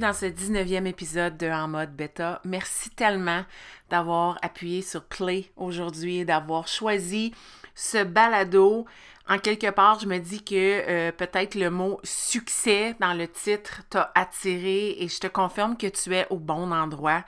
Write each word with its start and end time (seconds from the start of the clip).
Dans 0.00 0.12
ce 0.14 0.24
19e 0.24 0.86
épisode 0.86 1.36
de 1.36 1.46
En 1.46 1.68
mode 1.68 1.94
bêta. 1.94 2.40
Merci 2.44 2.88
tellement 2.90 3.44
d'avoir 3.90 4.38
appuyé 4.40 4.80
sur 4.80 5.04
play 5.04 5.50
aujourd'hui 5.56 6.18
et 6.18 6.24
d'avoir 6.24 6.66
choisi 6.66 7.34
ce 7.74 8.02
balado. 8.02 8.86
En 9.28 9.38
quelque 9.38 9.70
part, 9.70 10.00
je 10.00 10.06
me 10.06 10.18
dis 10.18 10.42
que 10.42 10.54
euh, 10.54 11.12
peut-être 11.12 11.54
le 11.54 11.70
mot 11.70 12.00
succès 12.02 12.96
dans 12.98 13.12
le 13.12 13.28
titre 13.28 13.82
t'a 13.90 14.10
attiré 14.14 14.96
et 14.98 15.08
je 15.08 15.20
te 15.20 15.26
confirme 15.26 15.76
que 15.76 15.86
tu 15.86 16.14
es 16.14 16.26
au 16.30 16.38
bon 16.38 16.72
endroit 16.72 17.22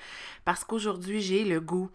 parce 0.46 0.64
qu'aujourd'hui, 0.64 1.20
j'ai 1.20 1.44
le 1.44 1.60
goût 1.60 1.90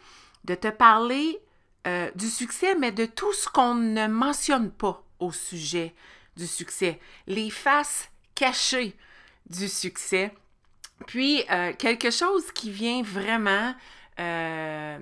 de 0.46 0.54
te 0.54 0.68
parler 0.68 1.40
euh, 1.88 2.12
du 2.16 2.30
succès, 2.30 2.76
mais 2.76 2.92
de 2.92 3.06
tout 3.06 3.34
ce 3.34 3.50
qu'on 3.50 3.74
ne 3.74 4.08
mentionne 4.08 4.70
pas 4.70 5.04
au 5.20 5.32
sujet 5.32 5.96
du 6.36 6.46
succès. 6.46 7.00
Les 7.26 7.50
faces 7.50 8.10
cachées 8.36 8.96
du 9.50 9.68
succès. 9.68 10.32
Puis, 11.06 11.44
euh, 11.52 11.74
quelque 11.74 12.10
chose 12.10 12.52
qui 12.52 12.72
vient 12.72 13.04
vraiment, 13.04 13.74
euh, 14.20 15.00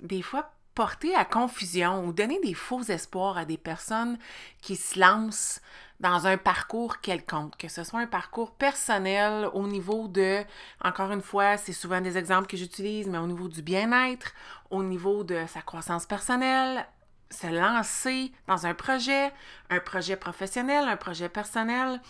des 0.00 0.22
fois, 0.22 0.50
porter 0.74 1.14
à 1.14 1.24
confusion 1.24 2.04
ou 2.04 2.12
donner 2.12 2.38
des 2.40 2.52
faux 2.52 2.82
espoirs 2.82 3.38
à 3.38 3.44
des 3.44 3.56
personnes 3.56 4.18
qui 4.60 4.76
se 4.76 5.00
lancent 5.00 5.60
dans 6.00 6.26
un 6.26 6.36
parcours 6.36 7.00
quelconque, 7.00 7.56
que 7.56 7.68
ce 7.68 7.82
soit 7.82 8.00
un 8.00 8.06
parcours 8.06 8.50
personnel 8.50 9.48
au 9.54 9.66
niveau 9.66 10.08
de, 10.08 10.42
encore 10.84 11.10
une 11.10 11.22
fois, 11.22 11.56
c'est 11.56 11.72
souvent 11.72 12.02
des 12.02 12.18
exemples 12.18 12.46
que 12.46 12.58
j'utilise, 12.58 13.06
mais 13.08 13.16
au 13.16 13.26
niveau 13.26 13.48
du 13.48 13.62
bien-être, 13.62 14.32
au 14.70 14.82
niveau 14.82 15.24
de 15.24 15.44
sa 15.48 15.62
croissance 15.62 16.04
personnelle, 16.04 16.86
se 17.30 17.46
lancer 17.46 18.30
dans 18.46 18.66
un 18.66 18.74
projet, 18.74 19.32
un 19.70 19.80
projet 19.80 20.16
professionnel, 20.16 20.86
un 20.86 20.96
projet 20.96 21.30
personnel. 21.30 22.00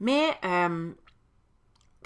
Mais 0.00 0.38
euh, 0.44 0.92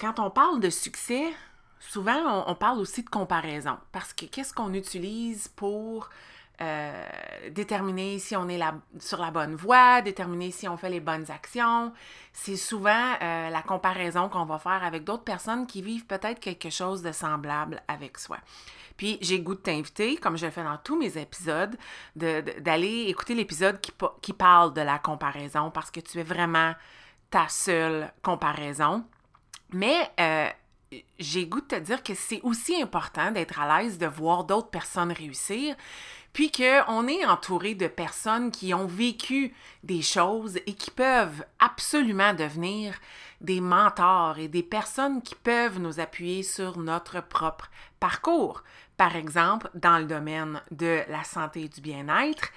quand 0.01 0.19
on 0.19 0.31
parle 0.31 0.59
de 0.59 0.71
succès, 0.71 1.31
souvent 1.79 2.43
on, 2.47 2.55
parle 2.55 2.79
aussi 2.79 3.03
de 3.03 3.09
comparaison. 3.09 3.77
Parce 3.91 4.13
que 4.13 4.25
qu'est-ce 4.25 4.51
qu'on 4.51 4.73
utilise 4.73 5.47
pour 5.47 6.09
euh, 6.59 7.07
déterminer 7.51 8.17
si 8.17 8.35
on 8.35 8.49
est 8.49 8.59
sur 8.99 9.21
la 9.21 9.29
bonne 9.29 9.55
voie, 9.55 10.01
déterminer 10.01 10.49
si 10.49 10.67
on 10.67 10.75
fait 10.75 10.89
les 10.89 10.99
bonnes 10.99 11.29
actions? 11.29 11.93
C'est 12.33 12.55
souvent 12.55 13.13
euh, 13.21 13.49
la 13.51 13.61
comparaison 13.61 14.27
qu'on 14.27 14.45
va 14.45 14.57
faire 14.57 14.83
avec 14.83 15.03
d'autres 15.03 15.23
personnes 15.23 15.67
qui 15.67 15.83
vivent 15.83 16.07
peut-être 16.07 16.39
quelque 16.39 16.71
chose 16.71 17.03
de 17.03 17.11
semblable 17.11 17.83
avec 17.87 18.17
soi. 18.17 18.37
Puis 18.97 19.19
j'ai 19.21 19.39
goût 19.39 19.55
de 19.55 19.59
t'inviter, 19.59 20.17
comme 20.17 20.35
je 20.35 20.47
le 20.47 20.51
fais 20.51 20.63
dans 20.63 20.77
tous 20.77 20.97
mes 20.97 21.15
épisodes, 21.19 21.75
d'aller 22.15 23.05
écouter 23.07 23.35
l'épisode 23.35 23.79
qui, 23.79 23.91
qui 24.21 24.33
parle 24.33 24.73
de 24.73 24.81
la 24.81 24.97
comparaison 24.97 25.69
parce 25.69 25.91
que 25.91 25.99
tu 25.99 26.19
es 26.19 26.23
vraiment 26.23 26.73
ta 27.29 27.47
seule 27.47 28.11
comparaison. 28.23 29.05
Mais 29.73 30.11
euh, 30.19 30.49
j'ai 31.19 31.45
goût 31.45 31.61
de 31.61 31.67
te 31.67 31.79
dire 31.79 32.03
que 32.03 32.13
c'est 32.13 32.41
aussi 32.43 32.81
important 32.81 33.31
d'être 33.31 33.59
à 33.59 33.81
l'aise 33.81 33.97
de 33.97 34.07
voir 34.07 34.43
d'autres 34.43 34.69
personnes 34.69 35.11
réussir, 35.11 35.75
puis 36.33 36.51
qu'on 36.51 37.07
est 37.07 37.25
entouré 37.25 37.75
de 37.75 37.87
personnes 37.87 38.51
qui 38.51 38.73
ont 38.73 38.87
vécu 38.87 39.53
des 39.83 40.01
choses 40.01 40.57
et 40.65 40.73
qui 40.73 40.91
peuvent 40.91 41.45
absolument 41.59 42.33
devenir 42.33 42.95
des 43.41 43.59
mentors 43.59 44.37
et 44.37 44.47
des 44.47 44.63
personnes 44.63 45.21
qui 45.21 45.35
peuvent 45.35 45.79
nous 45.79 45.99
appuyer 45.99 46.43
sur 46.43 46.77
notre 46.77 47.21
propre 47.21 47.69
parcours. 47.99 48.63
Par 48.97 49.15
exemple, 49.15 49.69
dans 49.73 49.97
le 49.97 50.05
domaine 50.05 50.61
de 50.69 51.01
la 51.07 51.23
santé 51.23 51.63
et 51.63 51.69
du 51.69 51.81
bien-être, 51.81 52.49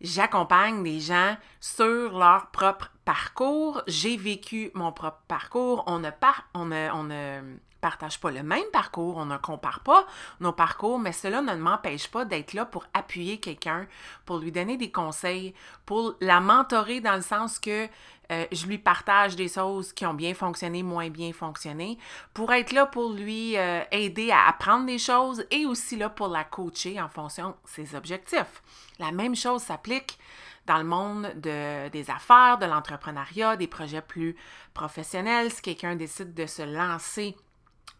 J'accompagne 0.00 0.82
des 0.82 1.00
gens 1.00 1.36
sur 1.60 2.18
leur 2.18 2.48
propre 2.52 2.90
parcours. 3.04 3.82
J'ai 3.86 4.16
vécu 4.16 4.70
mon 4.74 4.92
propre 4.92 5.22
parcours. 5.26 5.84
On 5.86 5.98
ne, 5.98 6.10
on 6.54 6.70
on 6.94 7.04
ne 7.04 7.58
partage 7.80 8.20
pas 8.20 8.30
le 8.30 8.42
même 8.42 8.64
parcours, 8.72 9.16
on 9.16 9.26
ne 9.26 9.36
compare 9.36 9.80
pas 9.80 10.06
nos 10.40 10.52
parcours, 10.52 10.98
mais 10.98 11.12
cela 11.12 11.42
ne 11.42 11.54
m'empêche 11.54 12.08
pas 12.08 12.24
d'être 12.24 12.52
là 12.52 12.64
pour 12.64 12.84
appuyer 12.94 13.38
quelqu'un, 13.38 13.86
pour 14.24 14.38
lui 14.38 14.52
donner 14.52 14.76
des 14.76 14.90
conseils, 14.90 15.54
pour 15.86 16.14
la 16.20 16.40
mentorer 16.40 17.00
dans 17.00 17.14
le 17.14 17.22
sens 17.22 17.58
que 17.58 17.88
euh, 18.30 18.44
je 18.52 18.66
lui 18.66 18.78
partage 18.78 19.36
des 19.36 19.48
choses 19.48 19.92
qui 19.92 20.04
ont 20.04 20.14
bien 20.14 20.34
fonctionné, 20.34 20.82
moins 20.82 21.08
bien 21.08 21.32
fonctionné, 21.32 21.98
pour 22.34 22.52
être 22.52 22.72
là 22.72 22.84
pour 22.84 23.12
lui 23.12 23.56
euh, 23.56 23.82
aider 23.90 24.30
à 24.30 24.48
apprendre 24.48 24.86
des 24.86 24.98
choses 24.98 25.46
et 25.50 25.64
aussi 25.64 25.96
là 25.96 26.10
pour 26.10 26.28
la 26.28 26.44
coacher 26.44 27.00
en 27.00 27.08
fonction 27.08 27.48
de 27.50 27.54
ses 27.64 27.94
objectifs. 27.94 28.62
La 28.98 29.12
même 29.12 29.34
chose 29.34 29.62
s'applique 29.62 30.18
dans 30.66 30.76
le 30.76 30.84
monde 30.84 31.32
de, 31.36 31.88
des 31.88 32.10
affaires, 32.10 32.58
de 32.58 32.66
l'entrepreneuriat, 32.66 33.56
des 33.56 33.66
projets 33.66 34.02
plus 34.02 34.36
professionnels. 34.74 35.50
Si 35.50 35.62
quelqu'un 35.62 35.96
décide 35.96 36.34
de 36.34 36.44
se 36.44 36.60
lancer 36.60 37.34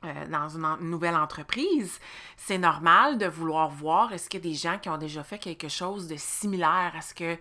euh, 0.05 0.27
dans 0.27 0.51
une, 0.51 0.91
nouvelle 0.91 1.17
entreprise, 1.17 1.99
c'est 2.37 2.59
normal 2.59 3.17
de 3.17 3.27
vouloir 3.27 3.71
voir 3.71 4.13
est-ce 4.13 4.29
qu'il 4.29 4.45
y 4.45 4.47
a 4.47 4.51
des 4.51 4.57
gens 4.57 4.79
qui 4.79 4.91
ont 4.91 4.99
déjà 4.99 5.25
fait 5.25 5.39
quelque 5.39 5.69
chose 5.69 6.07
de 6.07 6.17
similaire 6.17 6.93
à 6.95 7.01
ce 7.01 7.15
que 7.15 7.39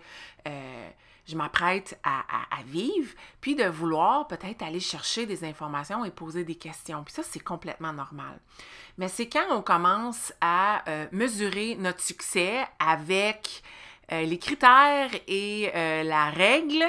je 1.28 1.36
m'apprête 1.36 1.98
à, 2.02 2.22
vivre, 2.64 3.12
puis 3.40 3.54
de 3.54 3.64
vouloir 3.64 4.26
peut-être 4.26 4.62
aller 4.62 4.80
chercher 4.80 5.26
des 5.26 5.44
informations 5.44 6.04
et 6.04 6.10
poser 6.10 6.42
des 6.44 6.54
questions. 6.54 7.04
Puis 7.04 7.14
ça, 7.14 7.22
c'est 7.22 7.38
complètement 7.40 7.92
normal. 7.92 8.40
Mais 8.96 9.08
c'est 9.08 9.28
quand 9.28 9.46
on 9.50 9.62
commence 9.62 10.32
à 10.40 10.88
euh, 10.88 11.06
mesurer 11.12 11.76
notre 11.76 12.00
succès 12.00 12.66
avec 12.78 13.62
euh, 14.10 14.22
les 14.22 14.38
critères 14.38 15.10
et 15.28 15.70
euh, 15.74 16.02
la 16.02 16.30
règle, 16.30 16.84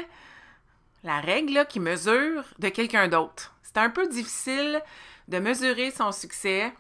la 1.03 1.19
règle 1.19 1.65
qui 1.67 1.79
mesure 1.79 2.43
de 2.57 2.69
quelqu'un 2.69 3.07
d'autre. 3.07 3.53
C'est 3.61 3.77
un 3.77 3.89
peu 3.89 4.07
difficile 4.07 4.81
de 5.27 5.39
mesurer 5.39 5.91
son 5.91 6.11
succès 6.11 6.73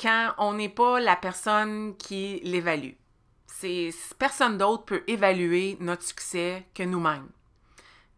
quand 0.00 0.32
on 0.38 0.54
n'est 0.54 0.68
pas 0.68 1.00
la 1.00 1.16
personne 1.16 1.96
qui 1.96 2.40
l'évalue 2.44 2.94
personne 4.18 4.58
d'autre 4.58 4.84
peut 4.84 5.04
évaluer 5.06 5.76
notre 5.80 6.02
succès 6.02 6.64
que 6.74 6.82
nous-mêmes. 6.82 7.28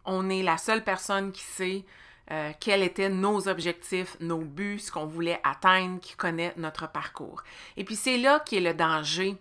On 0.04 0.30
est 0.30 0.42
la 0.42 0.56
seule 0.56 0.84
personne 0.84 1.32
qui 1.32 1.42
sait 1.42 1.84
euh, 2.30 2.52
quels 2.58 2.82
étaient 2.82 3.08
nos 3.08 3.48
objectifs, 3.48 4.16
nos 4.20 4.38
buts, 4.38 4.80
ce 4.80 4.90
qu'on 4.90 5.06
voulait 5.06 5.40
atteindre, 5.44 6.00
qui 6.00 6.14
connaît 6.16 6.52
notre 6.56 6.90
parcours. 6.90 7.42
Et 7.76 7.84
puis 7.84 7.96
c'est 7.96 8.18
là 8.18 8.40
qui 8.40 8.56
est 8.56 8.60
le 8.60 8.74
danger 8.74 9.36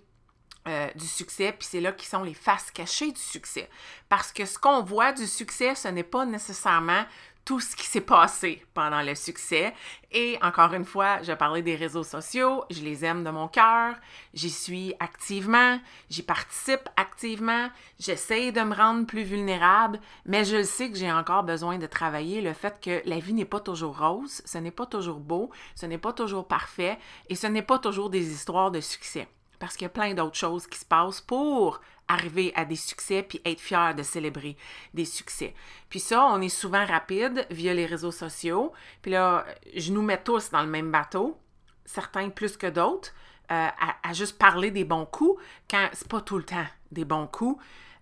euh, 0.68 0.88
du 0.96 1.06
succès, 1.06 1.52
puis 1.52 1.68
c'est 1.70 1.82
là 1.82 1.92
qui 1.92 2.06
sont 2.06 2.24
les 2.24 2.34
faces 2.34 2.72
cachées 2.72 3.12
du 3.12 3.22
succès. 3.22 3.70
Parce 4.10 4.32
que 4.32 4.46
ce 4.46 4.60
qu'on 4.60 4.84
voit 4.84 5.14
du 5.14 5.26
succès, 5.26 5.76
ce 5.76 5.88
n'est 5.88 6.04
pas 6.04 6.26
nécessairement 6.26 7.06
tout 7.46 7.60
ce 7.60 7.76
qui 7.76 7.86
s'est 7.86 8.02
passé 8.02 8.66
pendant 8.74 9.04
le 9.04 9.14
succès. 9.14 9.74
Et 10.12 10.38
encore 10.42 10.74
une 10.74 10.84
fois, 10.84 11.22
je 11.22 11.32
parlais 11.32 11.62
des 11.62 11.76
réseaux 11.76 12.04
sociaux, 12.04 12.64
je 12.72 12.82
les 12.82 13.06
aime 13.06 13.24
de 13.24 13.30
mon 13.30 13.48
cœur, 13.48 13.96
j'y 14.34 14.50
suis 14.50 14.96
activement, 15.00 15.80
j'y 16.10 16.24
participe 16.24 16.90
activement, 16.98 17.70
j'essaie 18.00 18.52
de 18.52 18.62
me 18.62 18.76
rendre 18.76 19.06
plus 19.06 19.24
vulnérable, 19.24 20.00
mais 20.26 20.44
je 20.44 20.64
sais 20.64 20.90
que 20.90 20.98
j'ai 20.98 21.12
encore 21.12 21.44
besoin 21.44 21.78
de 21.78 21.86
travailler 21.86 22.42
le 22.42 22.54
fait 22.54 22.80
que 22.82 23.02
la 23.08 23.20
vie 23.20 23.34
n'est 23.34 23.46
pas 23.46 23.60
toujours 23.60 24.00
rose, 24.00 24.42
ce 24.44 24.58
n'est 24.58 24.72
pas 24.72 24.88
toujours 24.88 25.20
beau, 25.20 25.52
ce 25.76 25.86
n'est 25.86 26.00
pas 26.00 26.14
toujours 26.14 26.48
parfait 26.48 26.98
et 27.30 27.36
ce 27.36 27.48
n'est 27.48 27.62
pas 27.62 27.78
toujours 27.78 28.10
des 28.10 28.32
histoires 28.32 28.72
de 28.72 28.82
succès. 28.82 29.28
Parce 29.60 29.76
qu'il 29.76 29.84
y 29.84 29.88
a 29.88 29.90
plein 29.90 30.14
d'autres 30.14 30.36
choses 30.36 30.68
qui 30.68 30.78
se 30.78 30.86
passent 30.86 31.22
pour 31.22 31.82
arriver 32.08 32.52
à 32.56 32.66
des 32.66 32.76
succès 32.76 33.24
puis 33.24 33.42
être 33.46 33.60
fier 33.60 33.96
de 33.96 34.04
célébrer 34.04 34.58
des 34.94 35.06
succès. 35.06 35.54
Puis 35.90 36.00
ça, 36.00 36.26
on 36.28 36.42
est 36.42 36.50
souvent 36.50 36.86
rapide 36.86 37.48
via 37.50 37.74
les 37.74 37.86
réseaux 37.86 38.12
sociaux. 38.12 38.74
Puis 39.02 39.12
là, 39.12 39.46
je 39.76 39.92
nous 39.92 40.02
mets 40.02 40.22
tous 40.22 40.52
dans 40.52 40.62
le 40.62 40.68
même 40.68 40.92
bateau, 40.92 41.38
certains 41.86 42.30
plus 42.30 42.58
que 42.58 42.68
d'autres, 42.68 43.12
euh, 43.52 43.68
à, 44.04 44.14
juste 44.14 44.38
parler 44.38 44.72
des 44.72 44.86
bons 44.86 45.06
coups 45.06 45.42
quand 45.70 45.88
c'est 45.94 46.08
pas 46.08 46.22
tout 46.22 46.38
le 46.38 46.44
temps 46.44 46.66
des 46.92 47.06
bons 47.06 47.28
coups. 47.28 47.62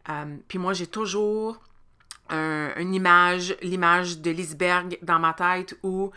Euh, 0.09 0.37
puis 0.47 0.57
moi, 0.57 0.73
j'ai 0.73 0.87
toujours 0.87 1.59
une 2.33 2.93
image, 2.93 3.55
l'image 3.61 4.19
de 4.19 4.31
l'iceberg 4.31 4.97
dans 5.01 5.19
ma 5.19 5.33
tête 5.33 5.77
où 5.83 6.11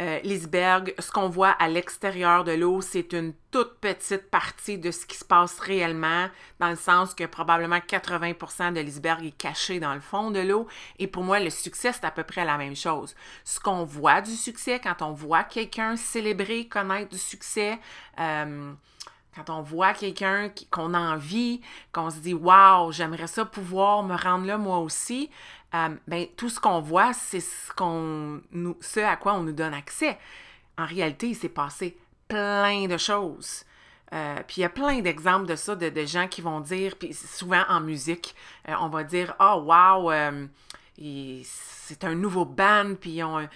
euh, 0.00 0.18
l'iceberg, 0.24 0.94
ce 0.98 1.12
qu'on 1.12 1.28
voit 1.28 1.50
à 1.50 1.68
l'extérieur 1.68 2.44
de 2.44 2.52
l'eau, 2.52 2.80
c'est 2.80 3.12
une 3.12 3.34
toute 3.50 3.78
petite 3.78 4.30
partie 4.30 4.78
de 4.78 4.90
ce 4.90 5.04
qui 5.04 5.16
se 5.16 5.24
passe 5.24 5.60
réellement, 5.60 6.28
dans 6.60 6.70
le 6.70 6.76
sens 6.76 7.14
que 7.14 7.24
probablement 7.24 7.76
80% 7.76 8.72
de 8.72 8.80
l'iceberg 8.80 9.24
est 9.24 9.36
caché 9.36 9.80
dans 9.80 9.94
le 9.94 10.00
fond 10.00 10.30
de 10.30 10.40
l'eau. 10.40 10.66
Et 10.98 11.06
pour 11.06 11.22
moi, 11.22 11.40
le 11.40 11.50
succès, 11.50 11.92
c'est 11.92 12.06
à 12.06 12.10
peu 12.10 12.24
près 12.24 12.44
la 12.44 12.56
même 12.56 12.74
chose. 12.74 13.14
Ce 13.44 13.60
qu'on 13.60 13.84
voit 13.84 14.22
du 14.22 14.34
succès, 14.34 14.80
quand 14.82 15.02
on 15.02 15.12
voit 15.12 15.44
quelqu'un 15.44 15.96
célébrer, 15.96 16.66
connaître 16.66 17.10
du 17.10 17.18
succès, 17.18 17.78
euh, 18.18 18.72
quand 19.34 19.50
on 19.50 19.62
voit 19.62 19.92
quelqu'un 19.92 20.50
qu'on 20.70 20.94
envie, 20.94 21.60
qu'on 21.92 22.10
se 22.10 22.18
dit 22.18 22.34
Waouh, 22.34 22.92
j'aimerais 22.92 23.26
ça 23.26 23.44
pouvoir 23.44 24.02
me 24.02 24.16
rendre 24.16 24.46
là 24.46 24.58
moi 24.58 24.78
aussi, 24.78 25.30
euh, 25.74 25.88
ben, 26.06 26.26
tout 26.36 26.50
ce 26.50 26.60
qu'on 26.60 26.80
voit, 26.80 27.12
c'est 27.12 27.40
ce, 27.40 27.72
qu'on 27.72 28.42
ce 28.80 29.00
à 29.00 29.16
quoi 29.16 29.34
on 29.34 29.42
nous 29.42 29.52
donne 29.52 29.74
accès. 29.74 30.18
En 30.76 30.84
réalité, 30.84 31.28
il 31.28 31.34
s'est 31.34 31.48
passé 31.48 31.96
plein 32.28 32.86
de 32.86 32.96
choses. 32.96 33.64
Euh, 34.12 34.36
puis 34.46 34.56
il 34.58 34.60
y 34.60 34.64
a 34.64 34.68
plein 34.68 35.00
d'exemples 35.00 35.46
de 35.46 35.56
ça, 35.56 35.74
de, 35.74 36.04
gens 36.04 36.28
qui 36.28 36.42
vont 36.42 36.60
dire, 36.60 36.96
puis 36.96 37.14
souvent 37.14 37.62
en 37.68 37.80
musique, 37.80 38.34
euh, 38.68 38.74
on 38.80 38.88
va 38.88 39.04
dire 39.04 39.34
Oh, 39.40 39.64
wow, 39.66 40.12
c'est 41.44 42.04
un 42.04 42.14
nouveau 42.14 42.44
band, 42.44 42.94
puis 43.00 43.22
ont 43.22 43.48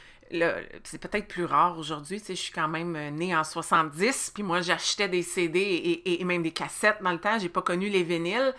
c'est 0.83 0.99
peut-être 0.99 1.29
plus 1.29 1.45
rare 1.45 1.79
aujourd'hui, 1.79 2.19
tu 2.19 2.27
sais, 2.27 2.35
je 2.35 2.43
suis 2.43 2.53
quand 2.53 2.67
même 2.67 2.99
née 3.15 3.37
en 3.37 3.45
70, 3.45 4.33
puis 4.35 4.43
moi 4.43 4.61
j'achetais 4.61 5.09
des 5.09 5.23
CD 5.23 5.61
et, 5.61 6.21
et, 6.21 6.25
même 6.25 6.43
des 6.43 6.51
cassettes 6.51 7.01
dans 7.01 7.13
le 7.13 7.21
temps, 7.21 7.39
j'ai 7.39 7.49
pas 7.49 7.63
connu 7.63 7.89
les 7.89 8.03
vinyles. 8.03 8.53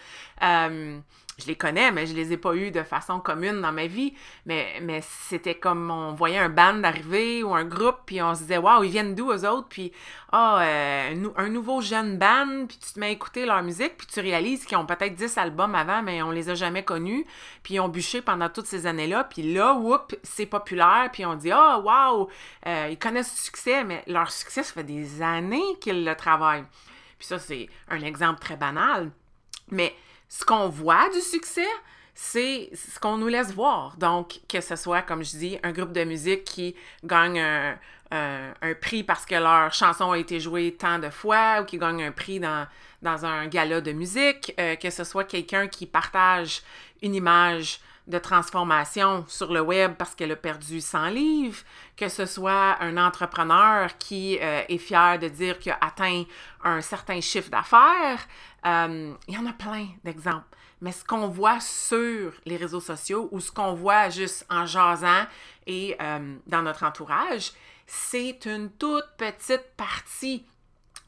Euh, 1.37 1.43
je 1.43 1.47
les 1.47 1.55
connais, 1.55 1.91
mais 1.91 2.05
je 2.05 2.15
les 2.15 2.33
ai 2.33 2.37
pas 2.37 2.55
eus 2.55 2.71
de 2.71 2.83
façon 2.83 3.19
commune 3.19 3.61
dans 3.61 3.71
ma 3.71 3.87
vie. 3.87 4.13
Mais, 4.45 4.79
mais 4.81 5.01
c'était 5.01 5.55
comme 5.55 5.91
on 5.91 6.13
voyait 6.13 6.37
un 6.37 6.49
band 6.49 6.83
arriver 6.83 7.43
ou 7.43 7.53
un 7.53 7.65
groupe, 7.65 7.97
puis 8.05 8.21
on 8.21 8.33
se 8.35 8.41
disait, 8.41 8.57
waouh, 8.57 8.83
ils 8.83 8.91
viennent 8.91 9.15
d'où 9.15 9.31
eux 9.31 9.47
autres? 9.47 9.67
Puis, 9.69 9.91
ah, 10.31 10.61
un, 10.61 11.49
nouveau 11.49 11.81
jeune 11.81 12.17
band, 12.17 12.65
puis 12.67 12.77
tu 12.77 12.93
te 12.93 12.99
mets 12.99 13.07
à 13.07 13.09
écouter 13.11 13.45
leur 13.45 13.63
musique, 13.63 13.97
puis 13.97 14.07
tu 14.07 14.19
réalises 14.19 14.65
qu'ils 14.65 14.77
ont 14.77 14.85
peut-être 14.85 15.15
10 15.15 15.37
albums 15.37 15.75
avant, 15.75 16.01
mais 16.03 16.21
on 16.21 16.31
les 16.31 16.49
a 16.49 16.55
jamais 16.55 16.83
connus, 16.83 17.25
puis 17.63 17.75
ils 17.75 17.79
ont 17.79 17.89
bûché 17.89 18.21
pendant 18.21 18.49
toutes 18.49 18.67
ces 18.67 18.85
années-là, 18.85 19.23
puis 19.23 19.53
là, 19.53 19.73
whoop, 19.73 20.15
c'est 20.23 20.45
populaire, 20.45 21.09
puis 21.11 21.25
on 21.25 21.35
dit, 21.35 21.51
ah, 21.51 21.79
waouh, 21.79 22.27
ils 22.65 22.97
connaissent 22.99 23.33
du 23.33 23.41
succès, 23.41 23.83
mais 23.83 24.03
leur 24.07 24.31
succès, 24.31 24.63
ça 24.63 24.73
fait 24.73 24.83
des 24.83 25.21
années 25.21 25.77
qu'ils 25.79 26.03
le 26.03 26.15
travaillent. 26.15 26.65
Puis 27.17 27.27
ça, 27.27 27.39
c'est 27.39 27.69
un 27.89 28.01
exemple 28.01 28.39
très 28.39 28.57
banal. 28.57 29.11
Mais 29.71 29.93
ce 30.29 30.45
qu'on 30.45 30.69
voit 30.69 31.09
du 31.09 31.21
succès, 31.21 31.67
c'est 32.13 32.69
ce 32.73 32.99
qu'on 32.99 33.17
nous 33.17 33.27
laisse 33.27 33.53
voir. 33.53 33.95
Donc, 33.97 34.39
que 34.49 34.59
ce 34.59 34.75
soit, 34.75 35.03
comme 35.03 35.23
je 35.23 35.37
dis, 35.37 35.59
un 35.63 35.71
groupe 35.71 35.91
de 35.91 36.03
musique 36.03 36.43
qui 36.43 36.75
gagne 37.03 37.39
un, 37.39 38.73
prix 38.81 39.03
parce 39.03 39.25
que 39.25 39.35
leur 39.35 39.73
chanson 39.73 40.11
a 40.11 40.17
été 40.17 40.39
jouée 40.39 40.75
tant 40.75 40.99
de 40.99 41.09
fois 41.09 41.61
ou 41.61 41.65
qui 41.65 41.77
gagne 41.77 42.03
un 42.03 42.11
prix 42.11 42.39
dans, 42.39 42.65
dans 43.01 43.25
un 43.25 43.47
gala 43.47 43.81
de 43.81 43.91
musique, 43.91 44.53
euh, 44.59 44.75
que 44.75 44.89
ce 44.89 45.03
soit 45.03 45.25
quelqu'un 45.25 45.67
qui 45.67 45.85
partage 45.85 46.61
une 47.01 47.15
image 47.15 47.79
de 48.07 48.17
transformation 48.17 49.25
sur 49.27 49.51
le 49.51 49.59
web 49.59 49.95
parce 49.97 50.15
qu'elle 50.15 50.31
a 50.31 50.35
perdu 50.37 50.79
100 50.79 51.09
livres, 51.09 51.57
que 51.97 52.07
ce 52.07 52.25
soit 52.25 52.81
un 52.81 52.95
entrepreneur 52.97 53.97
qui 53.97 54.39
euh, 54.41 54.61
est 54.69 54.77
fier 54.77 55.19
de 55.19 55.27
dire 55.27 55.59
qu'il 55.59 55.73
a 55.73 55.77
atteint 55.81 56.23
un 56.63 56.81
certain 56.81 57.19
chiffre 57.19 57.49
d'affaires. 57.49 58.25
Euh, 58.67 59.13
il 59.27 59.33
y 59.33 59.37
en 59.37 59.45
a 59.45 59.53
plein 59.53 59.87
d'exemples. 60.03 60.45
Mais 60.81 60.91
ce 60.91 61.03
qu'on 61.03 61.27
voit 61.27 61.59
sur 61.59 62.33
les 62.45 62.57
réseaux 62.57 62.81
sociaux 62.81 63.29
ou 63.31 63.39
ce 63.39 63.51
qu'on 63.51 63.73
voit 63.73 64.09
juste 64.09 64.45
en 64.49 64.65
jasant 64.65 65.25
et 65.65 65.95
euh, 65.99 66.35
dans 66.45 66.61
notre 66.61 66.83
entourage, 66.83 67.51
c'est 67.87 68.45
une 68.45 68.69
toute 68.71 69.05
petite 69.17 69.71
partie 69.75 70.45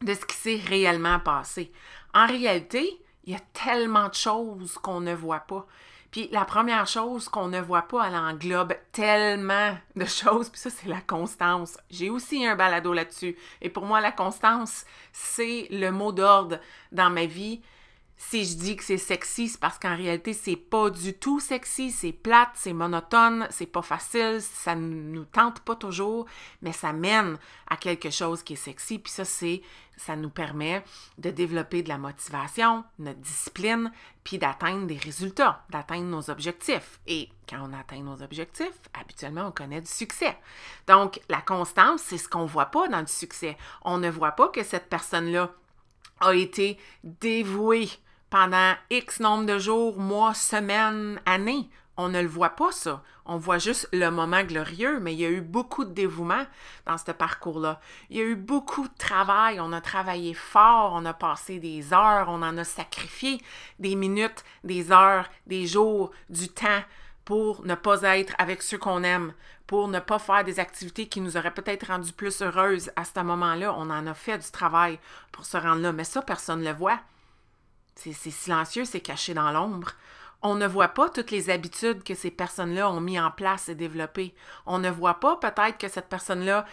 de 0.02 0.14
ce 0.14 0.26
qui 0.26 0.36
s'est 0.36 0.62
réellement 0.66 1.20
passé. 1.20 1.72
En 2.14 2.26
réalité, 2.26 3.00
il 3.26 3.34
y 3.34 3.36
a 3.36 3.42
tellement 3.54 4.08
de 4.08 4.14
choses 4.16 4.74
qu'on 4.82 5.02
ne 5.02 5.14
voit 5.14 5.42
pas. 5.42 5.68
Puis 6.12 6.28
la 6.32 6.44
première 6.44 6.88
chose 6.88 7.30
qu'on 7.30 7.50
ne 7.50 7.62
voit 7.62 7.84
pas, 7.84 8.08
elle 8.08 8.16
englobe 8.16 8.74
tellement 8.92 9.78
de 9.96 10.06
choses, 10.06 10.50
puis 10.50 10.60
ça, 10.60 10.70
c'est 10.70 10.88
la 10.88 11.02
constance. 11.02 11.78
J'ai 11.90 12.10
aussi 12.10 12.46
un 12.46 12.56
balado 12.56 12.94
là-dessus. 12.94 13.38
Et 13.62 13.70
pour 13.70 13.86
moi, 13.86 14.02
la 14.02 14.12
constance, 14.12 14.86
c'est 15.14 15.68
le 15.70 15.92
mot 15.92 16.12
d'ordre 16.12 16.60
dans 16.92 17.10
ma 17.10 17.26
vie. 17.26 17.62
Si 18.22 18.44
je 18.44 18.58
dis 18.58 18.76
que 18.76 18.84
c'est 18.84 18.98
sexy, 18.98 19.48
c'est 19.48 19.60
parce 19.60 19.80
qu'en 19.80 19.96
réalité, 19.96 20.34
c'est 20.34 20.58
pas 20.58 20.90
du 20.90 21.14
tout 21.14 21.40
sexy, 21.40 21.90
c'est 21.90 22.12
plate, 22.12 22.50
c'est 22.54 22.74
monotone, 22.74 23.48
c'est 23.50 23.66
pas 23.66 23.82
facile, 23.82 24.40
ça 24.42 24.76
nous 24.76 25.24
tente 25.24 25.62
pas 25.62 25.76
toujours, 25.76 26.26
mais 26.62 26.74
ça 26.74 26.92
mène 26.92 27.38
à 27.70 27.78
quelque 27.78 28.10
chose 28.10 28.44
qui 28.44 28.54
est 28.54 28.58
sexy. 28.58 29.00
Puis 29.00 29.14
ça, 29.14 29.24
c'est, 29.24 29.62
ça 30.00 30.16
nous 30.16 30.30
permet 30.30 30.84
de 31.18 31.30
développer 31.30 31.84
de 31.84 31.90
la 31.90 31.98
motivation, 31.98 32.84
notre 32.98 33.20
discipline, 33.20 33.92
puis 34.24 34.38
d'atteindre 34.38 34.88
des 34.88 34.98
résultats, 34.98 35.64
d'atteindre 35.70 36.06
nos 36.06 36.30
objectifs. 36.30 37.00
Et 37.06 37.30
quand 37.48 37.60
on 37.62 37.78
atteint 37.78 38.02
nos 38.02 38.22
objectifs, 38.24 38.80
habituellement, 38.94 39.48
on 39.48 39.52
connaît 39.52 39.82
du 39.82 39.92
succès. 39.92 40.38
Donc, 40.88 41.20
la 41.30 41.42
constance, 41.42 42.02
c'est 42.02 42.18
ce 42.18 42.30
qu'on 42.30 42.46
voit 42.46 42.68
pas 42.68 42.88
dans 42.88 43.02
du 43.02 43.12
succès. 43.12 43.58
On 43.84 43.98
ne 43.98 44.10
voit 44.10 44.32
pas 44.32 44.48
que 44.48 44.64
cette 44.64 44.90
personne-là 44.90 45.52
a 46.22 46.34
été 46.34 46.78
dévouée 47.04 47.90
pendant 48.30 48.76
X 48.90 49.20
nombre 49.20 49.46
de 49.46 49.60
jours, 49.60 50.00
mois, 50.00 50.34
semaines, 50.34 51.20
années. 51.26 51.70
On 52.02 52.08
ne 52.08 52.22
le 52.22 52.30
voit 52.30 52.52
pas, 52.52 52.72
ça. 52.72 53.04
On 53.26 53.36
voit 53.36 53.58
juste 53.58 53.90
le 53.92 54.10
moment 54.10 54.42
glorieux, 54.44 55.02
mais 55.02 55.14
il 55.14 55.20
y 55.20 55.26
a 55.26 55.30
eu 55.30 55.42
beaucoup 55.42 55.84
de 55.84 55.92
dévouement 55.92 56.46
dans 56.86 56.98
ce 56.98 57.12
parcours-là. 57.12 57.82
Il 58.10 58.16
y 58.16 58.22
a 58.22 58.24
eu 58.24 58.38
beaucoup 58.38 58.88
de 58.88 58.98
travail. 58.98 59.60
On 59.60 59.74
a 59.74 59.82
travaillé 59.82 60.34
fort, 60.34 60.94
on 60.94 61.04
a 61.04 61.14
passé 61.14 61.60
des 61.60 61.92
heures, 61.92 62.30
on 62.30 62.42
en 62.42 62.58
a 62.58 62.64
sacrifié 62.64 63.42
des 63.80 63.96
minutes, 63.96 64.46
des 64.64 64.94
heures, 64.94 65.28
des 65.46 65.68
jours, 65.68 66.12
du 66.30 66.48
temps 66.48 66.84
pour 67.26 67.66
ne 67.66 67.76
pas 67.76 68.02
être 68.18 68.34
avec 68.38 68.62
ceux 68.62 68.78
qu'on 68.78 69.04
aime, 69.04 69.34
pour 69.68 69.90
ne 69.90 70.00
pas 70.00 70.20
faire 70.20 70.46
des 70.46 70.62
activités 70.62 71.10
qui 71.10 71.20
nous 71.20 71.36
auraient 71.36 71.54
peut-être 71.54 71.88
rendu 71.88 72.14
plus 72.14 72.42
heureuses 72.42 72.92
à 72.96 73.04
ce 73.04 73.20
moment-là. 73.20 73.76
On 73.78 73.90
en 73.90 74.08
a 74.08 74.14
fait 74.14 74.38
du 74.38 74.52
travail 74.52 75.00
pour 75.34 75.46
se 75.46 75.58
rendre 75.58 75.82
là, 75.82 75.92
mais 75.92 76.06
ça, 76.06 76.22
personne 76.22 76.62
ne 76.62 76.70
le 76.70 76.78
voit. 76.78 77.02
C'est 77.96 78.14
silencieux, 78.14 78.86
c'est 78.86 79.02
caché 79.02 79.34
dans 79.34 79.52
l'ombre. 79.52 79.92
On 80.42 80.56
ne 80.56 80.68
voit 80.68 80.90
pas 80.90 81.10
toutes 81.10 81.32
les 81.32 81.50
habitudes 81.50 82.04
que 82.04 82.16
ces 82.16 82.32
personnes-là 82.32 82.90
ont 82.90 83.02
mis 83.02 83.20
en 83.20 83.30
place 83.30 83.68
et 83.68 83.76
développées. 83.76 84.34
On 84.66 84.80
ne 84.80 84.90
voit 84.90 85.20
pas 85.20 85.36
peut-être 85.36 85.78
que 85.78 85.90
cette 85.90 86.08
personne-là 86.08 86.66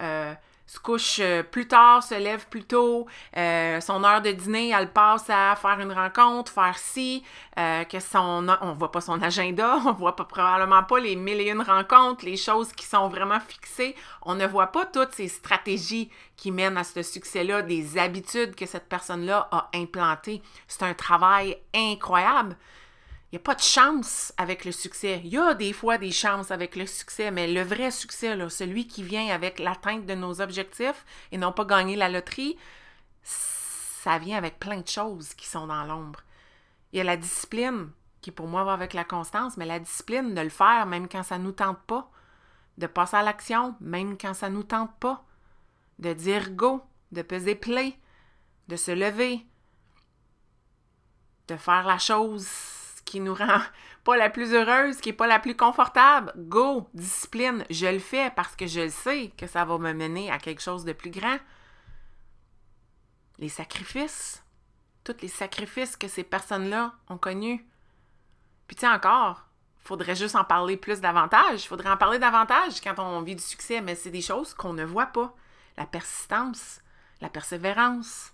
euh, 0.00 0.32
se 0.66 0.78
couche 0.78 1.18
euh, 1.20 1.42
plus 1.42 1.66
tard, 1.66 2.04
se 2.04 2.14
lève 2.14 2.46
plus 2.46 2.62
tôt, 2.62 3.08
euh, 3.36 3.80
son 3.80 4.04
heure 4.04 4.22
de 4.22 4.30
dîner, 4.30 4.70
elle 4.70 4.92
passe 4.92 5.28
à 5.28 5.56
faire 5.56 5.80
une 5.80 5.90
rencontre, 5.90 6.52
faire 6.52 6.78
ci, 6.78 7.24
que 7.56 7.98
son... 7.98 8.46
On 8.60 8.72
voit 8.74 8.92
pas 8.92 9.00
son 9.00 9.20
agenda, 9.20 9.78
on 9.84 9.92
voit 9.94 10.14
probablement 10.14 10.84
pas 10.84 11.00
les 11.00 11.16
mille 11.16 11.40
et 11.40 11.50
une 11.50 11.60
rencontres, 11.60 12.24
les 12.24 12.36
choses 12.36 12.72
qui 12.72 12.86
sont 12.86 13.08
vraiment 13.08 13.40
fixées. 13.40 13.96
On 14.22 14.36
ne 14.36 14.46
voit 14.46 14.68
pas 14.68 14.86
toutes 14.86 15.12
ces 15.12 15.26
stratégies 15.26 16.08
qui 16.36 16.52
mènent 16.52 16.78
à 16.78 16.84
ce 16.84 17.02
succès-là, 17.02 17.62
des 17.62 17.98
habitudes 17.98 18.54
que 18.54 18.64
cette 18.64 18.88
personne-là 18.88 19.48
a 19.50 19.70
implantées. 19.74 20.40
C'est 20.68 20.84
un 20.84 20.94
travail 20.94 21.58
incroyable. 21.74 22.56
Il 23.32 23.36
n'y 23.36 23.40
a 23.40 23.44
pas 23.44 23.54
de 23.54 23.62
chance 23.62 24.34
avec 24.36 24.66
le 24.66 24.72
succès. 24.72 25.22
Il 25.24 25.30
y 25.30 25.38
a 25.38 25.54
des 25.54 25.72
fois 25.72 25.96
des 25.96 26.10
chances 26.10 26.50
avec 26.50 26.76
le 26.76 26.84
succès, 26.84 27.30
mais 27.30 27.50
le 27.50 27.62
vrai 27.62 27.90
succès, 27.90 28.36
celui 28.50 28.86
qui 28.86 29.02
vient 29.02 29.28
avec 29.28 29.58
l'atteinte 29.58 30.04
de 30.04 30.14
nos 30.14 30.42
objectifs 30.42 31.06
et 31.32 31.38
non 31.38 31.50
pas 31.50 31.64
gagner 31.64 31.96
la 31.96 32.10
loterie, 32.10 32.58
ça 33.22 34.18
vient 34.18 34.36
avec 34.36 34.58
plein 34.58 34.82
de 34.82 34.86
choses 34.86 35.32
qui 35.32 35.48
sont 35.48 35.66
dans 35.66 35.82
l'ombre. 35.84 36.20
Il 36.92 36.98
y 36.98 37.00
a 37.00 37.04
la 37.04 37.16
discipline, 37.16 37.88
qui 38.20 38.32
pour 38.32 38.48
moi 38.48 38.64
va 38.64 38.74
avec 38.74 38.92
la 38.92 39.04
constance, 39.04 39.56
mais 39.56 39.64
la 39.64 39.78
discipline 39.78 40.34
de 40.34 40.40
le 40.42 40.50
faire 40.50 40.84
même 40.84 41.08
quand 41.08 41.22
ça 41.22 41.38
ne 41.38 41.44
nous 41.44 41.52
tente 41.52 41.80
pas, 41.86 42.10
de 42.76 42.86
passer 42.86 43.16
à 43.16 43.22
l'action 43.22 43.76
même 43.80 44.18
quand 44.18 44.34
ça 44.34 44.50
ne 44.50 44.56
nous 44.56 44.62
tente 44.62 44.94
pas, 45.00 45.24
de 46.00 46.12
dire 46.12 46.50
go, 46.50 46.82
de 47.12 47.22
peser 47.22 47.54
play, 47.54 47.98
de 48.68 48.76
se 48.76 48.90
lever, 48.90 49.46
de 51.48 51.56
faire 51.56 51.86
la 51.86 51.96
chose 51.96 52.81
qui 53.04 53.20
nous 53.20 53.34
rend 53.34 53.60
pas 54.04 54.16
la 54.16 54.30
plus 54.30 54.52
heureuse, 54.52 55.00
qui 55.00 55.10
est 55.10 55.14
pas 55.14 55.26
la 55.26 55.38
plus 55.38 55.56
confortable. 55.56 56.32
Go, 56.36 56.88
discipline, 56.94 57.64
je 57.70 57.86
le 57.86 57.98
fais 57.98 58.30
parce 58.34 58.56
que 58.56 58.66
je 58.66 58.80
le 58.80 58.90
sais 58.90 59.32
que 59.36 59.46
ça 59.46 59.64
va 59.64 59.78
me 59.78 59.92
mener 59.92 60.30
à 60.30 60.38
quelque 60.38 60.62
chose 60.62 60.84
de 60.84 60.92
plus 60.92 61.10
grand. 61.10 61.38
Les 63.38 63.48
sacrifices, 63.48 64.44
tous 65.04 65.16
les 65.20 65.28
sacrifices 65.28 65.96
que 65.96 66.08
ces 66.08 66.24
personnes-là 66.24 66.94
ont 67.08 67.18
connus. 67.18 67.66
Puis 68.66 68.76
tu 68.76 68.80
sais 68.80 68.92
encore, 68.92 69.46
faudrait 69.78 70.14
juste 70.14 70.36
en 70.36 70.44
parler 70.44 70.76
plus 70.76 71.00
davantage. 71.00 71.66
Faudrait 71.66 71.90
en 71.90 71.96
parler 71.96 72.18
davantage 72.18 72.80
quand 72.80 72.98
on 72.98 73.22
vit 73.22 73.36
du 73.36 73.42
succès, 73.42 73.80
mais 73.80 73.94
c'est 73.94 74.10
des 74.10 74.22
choses 74.22 74.54
qu'on 74.54 74.72
ne 74.72 74.84
voit 74.84 75.06
pas. 75.06 75.34
La 75.76 75.86
persistance, 75.86 76.80
la 77.20 77.28
persévérance, 77.28 78.32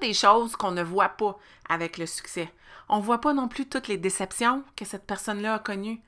Des 0.00 0.14
choses 0.14 0.54
qu'on 0.54 0.70
ne 0.70 0.82
voit 0.82 1.08
pas 1.08 1.36
avec 1.68 1.98
le 1.98 2.06
succès. 2.06 2.52
On 2.88 2.98
ne 2.98 3.02
voit 3.02 3.20
pas 3.20 3.34
non 3.34 3.48
plus 3.48 3.68
toutes 3.68 3.88
les 3.88 3.96
déceptions 3.96 4.62
que 4.76 4.84
cette 4.84 5.06
personne-là 5.06 5.54
a 5.54 5.58
connues. 5.58 6.00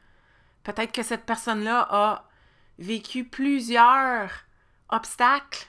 Peut-être 0.63 0.93
que 0.93 1.03
cette 1.03 1.27
personne-là 1.27 1.89
a 1.91 2.29
vécu 2.79 3.25
plusieurs 3.25 4.31
obstacles. 4.89 5.67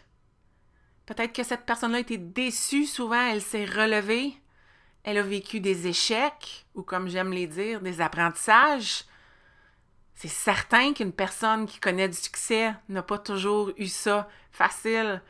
Peut-être 1.05 1.33
que 1.33 1.43
cette 1.43 1.65
personne-là 1.65 1.97
a 1.97 2.01
été 2.01 2.17
déçue 2.17 2.85
souvent, 2.85 3.21
elle 3.21 3.41
s'est 3.41 3.65
relevée. 3.65 4.33
Elle 5.03 5.17
a 5.17 5.23
vécu 5.23 5.59
des 5.59 5.87
échecs, 5.87 6.67
ou 6.75 6.83
comme 6.83 7.07
j'aime 7.07 7.33
les 7.33 7.47
dire, 7.47 7.81
des 7.81 8.01
apprentissages. 8.01 9.05
C'est 10.13 10.27
certain 10.27 10.93
qu'une 10.93 11.13
personne 11.13 11.65
qui 11.65 11.79
connaît 11.79 12.07
du 12.07 12.17
succès 12.17 12.73
n'a 12.87 13.01
pas 13.01 13.17
toujours 13.17 13.71
eu 13.77 13.87
ça 13.87 14.29
facile. 14.51 15.21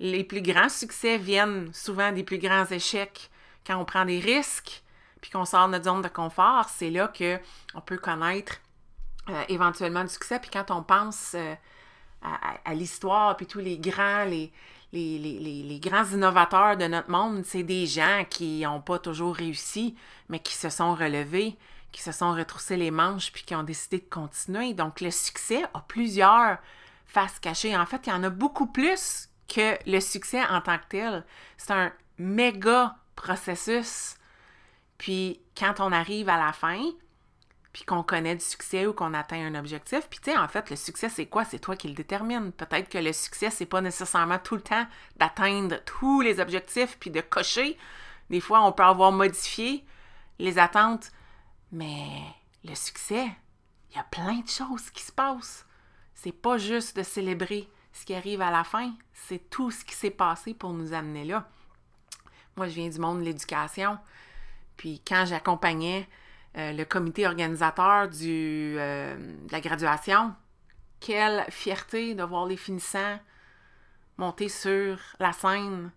Les 0.00 0.24
plus 0.24 0.42
grands 0.42 0.68
succès 0.68 1.18
viennent 1.18 1.72
souvent 1.72 2.12
des 2.12 2.22
plus 2.22 2.38
grands 2.38 2.66
échecs. 2.66 3.30
Quand 3.66 3.76
on 3.76 3.84
prend 3.84 4.04
des 4.04 4.20
risques, 4.20 4.82
puis 5.20 5.30
qu'on 5.30 5.44
sort 5.44 5.66
de 5.66 5.72
notre 5.72 5.84
zone 5.84 6.02
de 6.02 6.08
confort, 6.08 6.68
c'est 6.68 6.90
là 6.90 7.08
qu'on 7.08 7.80
peut 7.80 7.98
connaître 7.98 8.60
euh, 9.28 9.42
éventuellement 9.48 10.04
du 10.04 10.10
succès. 10.10 10.38
Puis 10.38 10.50
quand 10.50 10.70
on 10.70 10.82
pense 10.82 11.32
euh, 11.34 11.54
à, 12.22 12.74
l'histoire, 12.74 13.36
puis 13.36 13.46
tous 13.46 13.58
les 13.58 13.78
grands, 13.78 14.24
les, 14.24 15.80
grands 15.80 16.04
innovateurs 16.04 16.76
de 16.76 16.86
notre 16.86 17.10
monde, 17.10 17.44
c'est 17.44 17.62
des 17.62 17.86
gens 17.86 18.24
qui 18.28 18.60
n'ont 18.60 18.80
pas 18.80 18.98
toujours 18.98 19.34
réussi, 19.34 19.96
mais 20.28 20.38
qui 20.38 20.54
se 20.54 20.70
sont 20.70 20.94
relevés, 20.94 21.56
qui 21.92 22.02
se 22.02 22.12
sont 22.12 22.32
retroussés 22.32 22.76
les 22.76 22.90
manches, 22.90 23.32
puis 23.32 23.42
qui 23.42 23.54
ont 23.54 23.64
décidé 23.64 23.98
de 23.98 24.08
continuer. 24.08 24.74
Donc 24.74 25.00
le 25.00 25.10
succès 25.10 25.64
a 25.74 25.80
plusieurs 25.80 26.58
faces 27.06 27.38
cachées. 27.38 27.76
En 27.76 27.86
fait, 27.86 28.06
il 28.06 28.10
y 28.10 28.12
en 28.12 28.22
a 28.22 28.30
beaucoup 28.30 28.66
plus 28.66 29.27
que 29.48 29.78
le 29.90 30.00
succès 30.00 30.44
en 30.44 30.60
tant 30.60 30.78
que 30.78 30.86
tel. 30.88 31.24
C'est 31.56 31.72
un 31.72 31.92
méga 32.18 32.96
processus. 33.16 34.16
Puis 34.98 35.40
quand 35.56 35.80
on 35.80 35.92
arrive 35.92 36.28
à 36.28 36.36
la 36.36 36.52
fin, 36.52 36.82
puis 37.72 37.84
qu'on 37.84 38.02
connaît 38.02 38.34
du 38.34 38.44
succès 38.44 38.86
ou 38.86 38.92
qu'on 38.92 39.14
atteint 39.14 39.46
un 39.46 39.54
objectif. 39.54 40.08
Puis 40.08 40.18
tu 40.20 40.30
sais, 40.30 40.36
en 40.36 40.48
fait, 40.48 40.70
le 40.70 40.76
succès, 40.76 41.08
c'est 41.08 41.26
quoi? 41.26 41.44
C'est 41.44 41.58
toi 41.58 41.76
qui 41.76 41.88
le 41.88 41.94
détermine. 41.94 42.50
Peut-être 42.50 42.88
que 42.88 42.98
le 42.98 43.12
succès, 43.12 43.50
c'est 43.50 43.66
pas 43.66 43.80
nécessairement 43.80 44.38
tout 44.38 44.56
le 44.56 44.62
temps 44.62 44.86
d'atteindre 45.16 45.76
tous 45.84 46.20
les 46.20 46.40
objectifs 46.40 46.96
puis 46.98 47.10
de 47.10 47.20
cocher. 47.20 47.78
Des 48.30 48.40
fois, 48.40 48.62
on 48.62 48.72
peut 48.72 48.82
avoir 48.82 49.12
modifié 49.12 49.84
les 50.38 50.58
attentes, 50.58 51.12
mais 51.70 52.20
le 52.64 52.74
succès, 52.74 53.28
il 53.90 53.96
y 53.96 54.00
a 54.00 54.04
plein 54.04 54.40
de 54.40 54.48
choses 54.48 54.90
qui 54.90 55.02
se 55.02 55.12
passent. 55.12 55.66
C'est 56.14 56.32
pas 56.32 56.58
juste 56.58 56.96
de 56.96 57.02
célébrer 57.02 57.68
ce 58.00 58.06
qui 58.06 58.14
arrive 58.14 58.40
à 58.40 58.50
la 58.50 58.64
fin, 58.64 58.92
c'est 59.12 59.50
tout 59.50 59.70
ce 59.70 59.84
qui 59.84 59.94
s'est 59.94 60.10
passé 60.10 60.54
pour 60.54 60.72
nous 60.72 60.92
amener 60.92 61.24
là. 61.24 61.48
Moi, 62.56 62.68
je 62.68 62.74
viens 62.74 62.88
du 62.88 62.98
monde 62.98 63.20
de 63.20 63.24
l'éducation. 63.24 63.98
Puis 64.76 65.02
quand 65.06 65.24
j'accompagnais 65.26 66.08
euh, 66.56 66.72
le 66.72 66.84
comité 66.84 67.26
organisateur 67.26 68.08
euh, 68.22 69.16
de 69.16 69.52
la 69.52 69.60
graduation. 69.60 70.34
Quelle 70.98 71.44
fierté 71.50 72.14
de 72.14 72.22
voir 72.22 72.46
les 72.46 72.56
finissants 72.56 73.18
monter 74.16 74.48
sur 74.48 74.98
la 75.20 75.32
scène, 75.32 75.92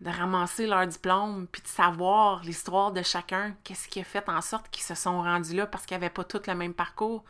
de 0.00 0.10
ramasser 0.10 0.66
leur 0.68 0.86
diplôme, 0.86 1.48
puis 1.50 1.62
de 1.62 1.66
savoir 1.66 2.44
l'histoire 2.44 2.92
de 2.92 3.02
chacun, 3.02 3.56
qu'est-ce 3.64 3.88
qui 3.88 3.98
a 3.98 4.04
fait 4.04 4.28
en 4.28 4.40
sorte 4.40 4.68
qu'ils 4.70 4.84
se 4.84 4.94
sont 4.94 5.22
rendus 5.22 5.56
là 5.56 5.66
parce 5.66 5.84
qu'ils 5.86 5.96
n'avaient 5.96 6.10
pas 6.10 6.22
tous 6.22 6.46
le 6.46 6.54
même 6.54 6.74
parcours. 6.74 7.24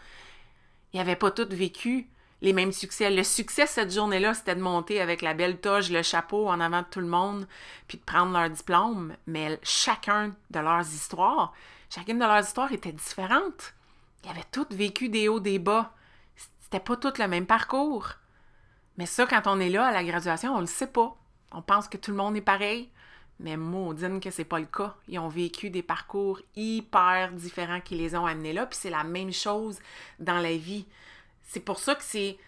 Ils 0.92 0.98
n'avaient 0.98 1.16
pas 1.16 1.30
tous 1.30 1.48
vécu 1.48 2.08
les 2.44 2.52
mêmes 2.52 2.72
succès. 2.72 3.10
Le 3.10 3.24
succès 3.24 3.66
cette 3.66 3.92
journée-là, 3.92 4.34
c'était 4.34 4.54
de 4.54 4.60
monter 4.60 5.00
avec 5.00 5.20
la 5.20 5.34
belle 5.34 5.58
toge, 5.58 5.90
le 5.90 6.02
chapeau 6.02 6.48
en 6.48 6.60
avant 6.60 6.82
de 6.82 6.86
tout 6.88 7.00
le 7.00 7.08
monde, 7.08 7.48
puis 7.88 7.98
de 7.98 8.04
prendre 8.04 8.32
leur 8.32 8.48
diplôme. 8.50 9.16
Mais 9.26 9.58
chacun 9.62 10.32
de 10.50 10.60
leurs 10.60 10.86
histoires, 10.86 11.52
Chacune 11.94 12.18
de 12.18 12.24
leurs 12.24 12.44
histoires 12.44 12.72
était 12.72 12.90
différente. 12.90 13.74
Ils 14.24 14.30
avaient 14.30 14.42
toutes 14.50 14.72
vécu 14.72 15.08
des 15.08 15.28
hauts, 15.28 15.38
des 15.38 15.60
bas. 15.60 15.92
C'était 16.60 16.80
pas 16.80 16.96
tout 16.96 17.12
le 17.18 17.28
même 17.28 17.46
parcours. 17.46 18.08
Mais 18.98 19.06
ça, 19.06 19.26
quand 19.26 19.42
on 19.46 19.60
est 19.60 19.70
là 19.70 19.86
à 19.86 19.92
la 19.92 20.02
graduation, 20.02 20.56
on 20.56 20.60
le 20.60 20.66
sait 20.66 20.88
pas. 20.88 21.16
On 21.52 21.62
pense 21.62 21.86
que 21.86 21.96
tout 21.96 22.10
le 22.10 22.16
monde 22.16 22.36
est 22.36 22.40
pareil. 22.40 22.90
Mais 23.38 23.56
maudine 23.56 24.18
que 24.18 24.32
c'est 24.32 24.44
pas 24.44 24.58
le 24.58 24.66
cas. 24.66 24.96
Ils 25.06 25.20
ont 25.20 25.28
vécu 25.28 25.70
des 25.70 25.84
parcours 25.84 26.40
hyper 26.56 27.30
différents 27.30 27.80
qui 27.80 27.94
les 27.94 28.16
ont 28.16 28.26
amenés 28.26 28.52
là. 28.52 28.66
Puis 28.66 28.78
c'est 28.80 28.90
la 28.90 29.04
même 29.04 29.32
chose 29.32 29.78
dans 30.18 30.38
la 30.38 30.56
vie. 30.56 30.86
C'est 31.44 31.60
pour 31.60 31.78
ça 31.78 31.94
que 31.94 32.04
c'est 32.04 32.38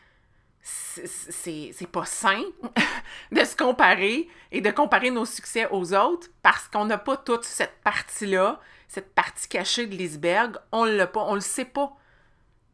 c'est 0.63 1.91
pas 1.93 2.05
sain 2.05 2.43
de 3.31 3.45
se 3.45 3.55
comparer 3.55 4.29
et 4.51 4.61
de 4.61 4.71
comparer 4.73 5.13
nos 5.13 5.25
succès 5.25 5.69
aux 5.71 5.95
autres 5.95 6.29
parce 6.43 6.67
qu'on 6.67 6.87
n'a 6.87 6.99
pas 6.99 7.17
toute 7.17 7.45
cette 7.45 7.81
partie-là 7.85 8.61
cette 8.89 9.15
partie 9.15 9.49
cachée 9.49 9.87
de 9.87 9.97
l'iceberg, 9.97 10.57
on 10.73 10.85
l'a 10.85 11.07
pas, 11.07 11.25
on 11.25 11.35
le 11.35 11.41
sait 11.41 11.65
pas 11.65 11.97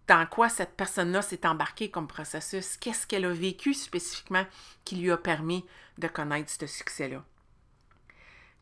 dans 0.08 0.26
quoi 0.26 0.48
cette 0.48 0.76
personne-là 0.76 1.22
s'est 1.22 1.46
embarquée 1.46 1.90
comme 1.90 2.08
processus, 2.08 2.76
qu'est-ce 2.76 3.06
qu'elle 3.06 3.24
a 3.24 3.32
vécu 3.32 3.72
spécifiquement 3.72 4.44
qui 4.84 4.96
lui 4.96 5.10
a 5.10 5.16
permis 5.16 5.64
de 5.98 6.08
connaître 6.08 6.50
ce 6.50 6.66
succès-là? 6.66 7.24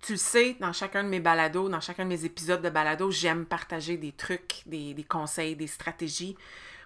Tu 0.02 0.12
le 0.12 0.18
sais, 0.18 0.56
dans 0.60 0.72
chacun 0.72 1.02
de 1.02 1.08
mes 1.08 1.20
balados, 1.20 1.68
dans 1.68 1.80
chacun 1.80 2.04
de 2.04 2.08
mes 2.08 2.24
épisodes 2.24 2.62
de 2.62 2.70
balado, 2.70 3.10
j'aime 3.10 3.44
partager 3.44 3.98
des 3.98 4.12
trucs, 4.12 4.62
des, 4.64 4.94
des 4.94 5.04
conseils, 5.04 5.56
des 5.56 5.66
stratégies. 5.66 6.36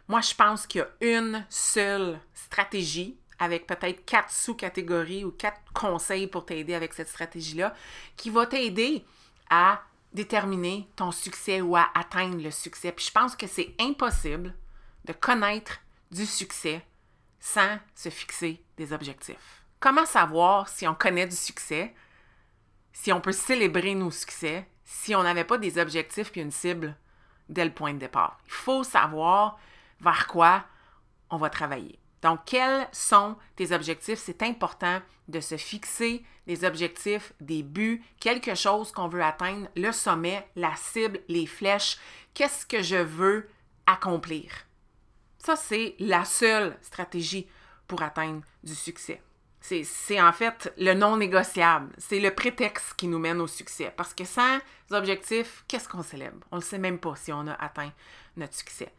Moi, 0.08 0.20
je 0.20 0.34
pense 0.34 0.66
qu'il 0.66 0.80
y 0.80 0.84
a 0.84 1.18
une 1.18 1.46
seule 1.49 2.20
stratégie 2.34 3.16
avec 3.38 3.66
peut-être 3.66 4.04
quatre 4.04 4.30
sous-catégories 4.30 5.25
ou 5.25 5.30
quatre 5.30 5.61
conseils 5.73 6.26
pour 6.26 6.44
t'aider 6.46 6.75
avec 6.75 6.92
cette 6.92 7.08
stratégie-là 7.08 7.75
qui 8.16 8.30
va 8.30 8.46
t'aider 8.46 9.04
à 9.50 9.82
déterminer 10.12 10.88
ton 10.94 11.11
succès 11.11 11.61
ou 11.61 11.76
à 11.76 11.88
atteindre 11.94 12.40
le 12.42 12.50
succès. 12.50 12.92
Puis 12.92 13.06
je 13.06 13.12
pense 13.12 13.34
que 13.34 13.46
c'est 13.46 13.75
impossible 13.80 14.54
de 15.04 15.12
connaître 15.12 15.80
du 16.11 16.26
succès 16.26 16.84
sans 17.40 17.78
se 17.94 18.08
fixer 18.08 18.62
des 18.76 18.92
objectifs. 18.92 19.64
Comment 19.80 20.06
savoir 20.06 20.68
si 20.68 20.87
on 20.87 20.94
connaît 20.94 21.26
du 21.26 21.37
succès, 21.37 21.94
si 22.92 23.12
on 23.12 23.20
peut 23.20 23.32
célébrer 23.32 23.94
nos 23.94 24.11
succès, 24.11 24.66
si 24.84 25.14
on 25.14 25.23
n'avait 25.23 25.44
pas 25.44 25.58
des 25.58 25.78
objectifs 25.78 26.30
puis 26.30 26.40
une 26.40 26.50
cible 26.50 26.96
dès 27.49 27.64
le 27.64 27.75
point 27.75 27.92
de 27.92 27.99
départ? 27.99 28.38
Il 28.46 28.52
faut 28.52 28.84
savoir 28.84 29.58
vers 30.01 30.27
quoi 30.27 30.65
on 31.31 31.37
va 31.37 31.51
travailler. 31.51 31.99
Donc, 32.23 32.41
quels 32.47 32.89
sont 32.93 33.37
tes 33.57 33.73
objectifs? 33.73 34.19
C'est 34.19 34.43
important 34.43 35.03
de 35.29 35.41
se 35.41 35.57
fixer 35.57 36.25
des 36.47 36.65
objectifs, 36.65 37.33
des 37.41 37.63
buts, 37.63 38.03
quelque 38.21 38.55
chose 38.55 38.93
qu'on 38.93 39.09
veut 39.09 39.23
atteindre, 39.23 39.69
le 39.77 39.93
sommet, 39.93 40.47
la 40.57 40.75
cible, 40.77 41.21
les 41.29 41.47
flèches. 41.47 41.99
Qu'est-ce 42.33 42.67
que 42.67 42.83
je 42.83 42.97
veux 42.97 43.49
accomplir? 43.87 44.51
Ça, 45.39 45.57
c'est 45.57 45.95
la 45.99 46.25
seule 46.25 46.77
stratégie 46.81 47.47
pour 47.87 48.03
atteindre 48.03 48.43
du 48.63 48.75
succès. 48.75 49.21
C'est 49.61 50.21
en 50.21 50.33
fait 50.33 50.73
le 50.77 50.93
non 50.93 51.17
négociable. 51.17 51.95
C'est 51.97 52.21
le 52.21 52.35
prétexte 52.35 52.95
qui 52.95 53.07
nous 53.07 53.19
mène 53.19 53.41
au 53.41 53.47
succès. 53.47 53.93
Parce 53.97 54.13
que 54.13 54.25
sans 54.25 54.59
objectifs, 54.91 55.65
qu'est-ce 55.69 55.89
qu'on 55.89 56.03
célèbre? 56.03 56.47
On 56.51 56.57
ne 56.57 56.63
sait 56.63 56.79
même 56.79 56.99
pas 56.99 57.17
si 57.17 57.33
on 57.33 57.47
a 57.47 57.55
atteint 57.55 57.93
notre 58.37 58.55
succès. 58.55 58.93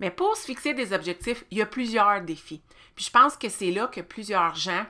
Mais 0.00 0.10
pour 0.10 0.36
se 0.36 0.44
fixer 0.44 0.74
des 0.74 0.92
objectifs, 0.92 1.44
il 1.50 1.58
y 1.58 1.62
a 1.62 1.66
plusieurs 1.66 2.22
défis. 2.22 2.62
Puis 2.96 3.04
je 3.04 3.10
pense 3.10 3.36
que 3.36 3.48
c'est 3.48 3.70
là 3.70 3.86
que 3.86 4.00
plusieurs 4.00 4.54
gens 4.54 4.84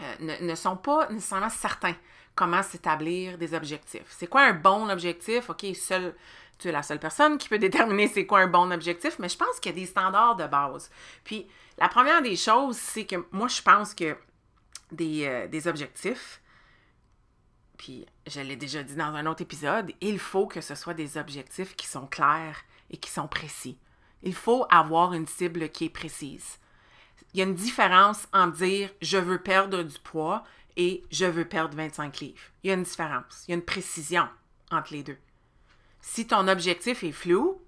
euh, 0.00 0.36
ne, 0.40 0.54
sont 0.54 0.76
pas 0.76 1.08
nécessairement 1.08 1.50
certains 1.50 1.96
comment 2.34 2.62
s'établir 2.62 3.38
des 3.38 3.54
objectifs. 3.54 4.06
C'est 4.08 4.26
quoi 4.26 4.42
un 4.42 4.54
bon 4.54 4.90
objectif? 4.90 5.50
OK, 5.50 5.64
seul, 5.74 6.14
tu 6.58 6.68
es 6.68 6.72
la 6.72 6.82
seule 6.82 6.98
personne 6.98 7.38
qui 7.38 7.48
peut 7.48 7.58
déterminer 7.60 8.08
c'est 8.08 8.26
quoi 8.26 8.40
un 8.40 8.48
bon 8.48 8.72
objectif, 8.72 9.18
mais 9.18 9.28
je 9.28 9.36
pense 9.36 9.60
qu'il 9.60 9.72
y 9.72 9.74
a 9.74 9.78
des 9.80 9.86
standards 9.86 10.36
de 10.36 10.46
base. 10.46 10.90
Puis 11.22 11.46
la 11.78 11.88
première 11.88 12.22
des 12.22 12.36
choses, 12.36 12.76
c'est 12.76 13.06
que 13.06 13.16
moi, 13.30 13.48
je 13.48 13.62
pense 13.62 13.94
que 13.94 14.16
des, 14.92 15.26
euh, 15.26 15.46
des 15.48 15.68
objectifs, 15.68 16.42
puis 17.78 18.06
je 18.26 18.40
l'ai 18.40 18.56
déjà 18.56 18.82
dit 18.82 18.94
dans 18.94 19.14
un 19.14 19.26
autre 19.26 19.42
épisode, 19.42 19.92
il 20.00 20.18
faut 20.18 20.46
que 20.46 20.60
ce 20.60 20.74
soit 20.74 20.94
des 20.94 21.16
objectifs 21.18 21.74
qui 21.76 21.86
sont 21.86 22.06
clairs 22.06 22.64
et 22.90 22.96
qui 22.96 23.10
sont 23.10 23.28
précis. 23.28 23.78
Il 24.24 24.34
faut 24.34 24.66
avoir 24.70 25.12
une 25.12 25.26
cible 25.26 25.68
qui 25.68 25.84
est 25.84 25.90
précise. 25.90 26.58
Il 27.32 27.38
y 27.38 27.42
a 27.42 27.46
une 27.46 27.54
différence 27.54 28.26
en 28.32 28.46
dire 28.46 28.90
je 29.02 29.18
veux 29.18 29.40
perdre 29.40 29.82
du 29.82 29.98
poids 29.98 30.44
et 30.76 31.04
je 31.10 31.26
veux 31.26 31.44
perdre 31.44 31.76
25 31.76 32.20
livres. 32.20 32.40
Il 32.62 32.68
y 32.68 32.70
a 32.70 32.74
une 32.74 32.82
différence. 32.82 33.44
Il 33.46 33.50
y 33.50 33.54
a 33.54 33.56
une 33.56 33.64
précision 33.64 34.26
entre 34.70 34.92
les 34.94 35.02
deux. 35.02 35.18
Si 36.00 36.26
ton 36.26 36.48
objectif 36.48 37.04
est 37.04 37.12
flou, 37.12 37.62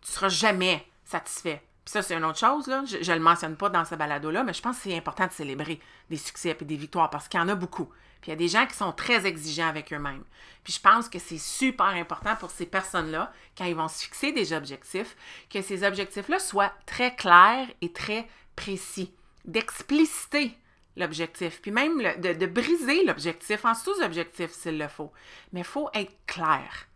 tu 0.00 0.10
ne 0.10 0.14
seras 0.14 0.28
jamais 0.28 0.86
satisfait. 1.04 1.62
Ça, 1.90 2.02
c'est 2.02 2.14
une 2.14 2.24
autre 2.24 2.38
chose, 2.38 2.70
je 2.86 3.10
ne 3.10 3.16
le 3.16 3.20
mentionne 3.20 3.56
pas 3.56 3.68
dans 3.68 3.84
ce 3.84 3.96
balado-là, 3.96 4.44
mais 4.44 4.52
je 4.52 4.62
pense 4.62 4.76
que 4.76 4.82
c'est 4.84 4.96
important 4.96 5.26
de 5.26 5.32
célébrer 5.32 5.80
des 6.08 6.18
succès 6.18 6.56
et 6.60 6.64
des 6.64 6.76
victoires 6.76 7.10
parce 7.10 7.26
qu'il 7.26 7.40
y 7.40 7.42
en 7.42 7.48
a 7.48 7.56
beaucoup. 7.56 7.86
Puis 8.20 8.28
il 8.28 8.30
y 8.30 8.32
a 8.32 8.36
des 8.36 8.46
gens 8.46 8.64
qui 8.64 8.76
sont 8.76 8.92
très 8.92 9.26
exigeants 9.26 9.66
avec 9.66 9.92
eux-mêmes. 9.92 10.22
Puis 10.62 10.72
je 10.74 10.80
pense 10.80 11.08
que 11.08 11.18
c'est 11.18 11.36
super 11.36 11.86
important 11.86 12.36
pour 12.36 12.52
ces 12.52 12.66
personnes-là, 12.66 13.32
quand 13.58 13.64
ils 13.64 13.74
vont 13.74 13.88
se 13.88 14.04
fixer 14.04 14.30
des 14.30 14.52
objectifs, 14.52 15.16
que 15.52 15.62
ces 15.62 15.82
objectifs-là 15.82 16.38
soient 16.38 16.72
très 16.86 17.16
clairs 17.16 17.66
et 17.80 17.92
très 17.92 18.28
précis. 18.54 19.12
D'expliciter 19.44 20.56
l'objectif, 20.96 21.60
puis 21.60 21.72
même 21.72 21.98
de, 22.20 22.46
briser 22.46 23.02
l'objectif 23.04 23.64
en 23.64 23.74
sous-objectif 23.74 24.52
s'il 24.52 24.78
le 24.78 24.86
faut. 24.86 25.10
Mais 25.52 25.62
il 25.62 25.66
faut 25.66 25.90
être 25.94 26.14
clair. 26.28 26.86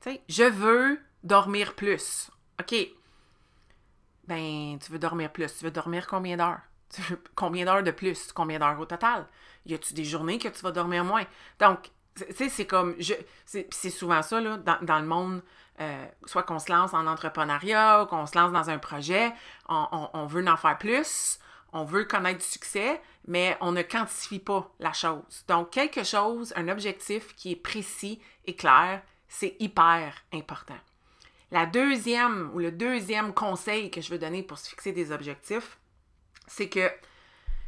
Tu 0.00 0.10
sais, 0.10 0.22
je 0.28 0.42
veux 0.42 0.98
dormir 1.22 1.76
plus. 1.76 2.32
OK. 2.60 2.74
Ben, 4.28 4.78
tu 4.78 4.92
veux 4.92 4.98
dormir 4.98 5.30
plus. 5.30 5.56
Tu 5.56 5.64
veux 5.64 5.70
dormir 5.70 6.06
combien 6.06 6.36
d'heures? 6.36 6.60
combien 7.34 7.64
d'heures 7.64 7.82
de 7.82 7.90
plus? 7.90 8.32
Combien 8.32 8.58
d'heures 8.58 8.78
au 8.78 8.86
total? 8.86 9.26
Y 9.66 9.74
a-tu 9.74 9.94
des 9.94 10.04
journées 10.04 10.38
que 10.38 10.48
tu 10.48 10.60
vas 10.62 10.72
dormir 10.72 11.04
moins? 11.04 11.24
Donc, 11.58 11.90
tu 12.16 12.24
sais, 12.34 12.48
c'est 12.48 12.66
comme. 12.66 12.96
C'est 13.40 13.90
souvent 13.90 14.22
ça, 14.22 14.40
là, 14.40 14.58
dans, 14.58 14.98
le 14.98 15.06
monde. 15.06 15.42
Euh, 15.80 16.06
soit 16.24 16.44
qu'on 16.44 16.60
se 16.60 16.70
lance 16.70 16.94
en 16.94 17.06
entrepreneuriat 17.08 18.02
ou 18.02 18.06
qu'on 18.06 18.26
se 18.26 18.38
lance 18.38 18.52
dans 18.52 18.70
un 18.70 18.78
projet, 18.78 19.32
on, 19.68 20.08
on 20.12 20.24
veut 20.26 20.46
en 20.46 20.56
faire 20.56 20.78
plus, 20.78 21.40
on 21.72 21.82
veut 21.82 22.04
connaître 22.04 22.38
du 22.38 22.44
succès, 22.44 23.02
mais 23.26 23.58
on 23.60 23.72
ne 23.72 23.82
quantifie 23.82 24.38
pas 24.38 24.70
la 24.78 24.92
chose. 24.92 25.44
Donc, 25.48 25.70
quelque 25.70 26.04
chose, 26.04 26.52
un 26.54 26.68
objectif 26.68 27.34
qui 27.34 27.50
est 27.50 27.56
précis 27.56 28.20
et 28.44 28.54
clair, 28.54 29.02
c'est 29.26 29.56
hyper 29.58 30.14
important. 30.32 30.78
La 31.54 31.66
deuxième 31.66 32.50
ou 32.52 32.58
le 32.58 32.72
deuxième 32.72 33.32
conseil 33.32 33.88
que 33.88 34.00
je 34.00 34.10
veux 34.10 34.18
donner 34.18 34.42
pour 34.42 34.58
se 34.58 34.68
fixer 34.68 34.90
des 34.90 35.12
objectifs, 35.12 35.78
c'est 36.48 36.68
que, 36.68 36.90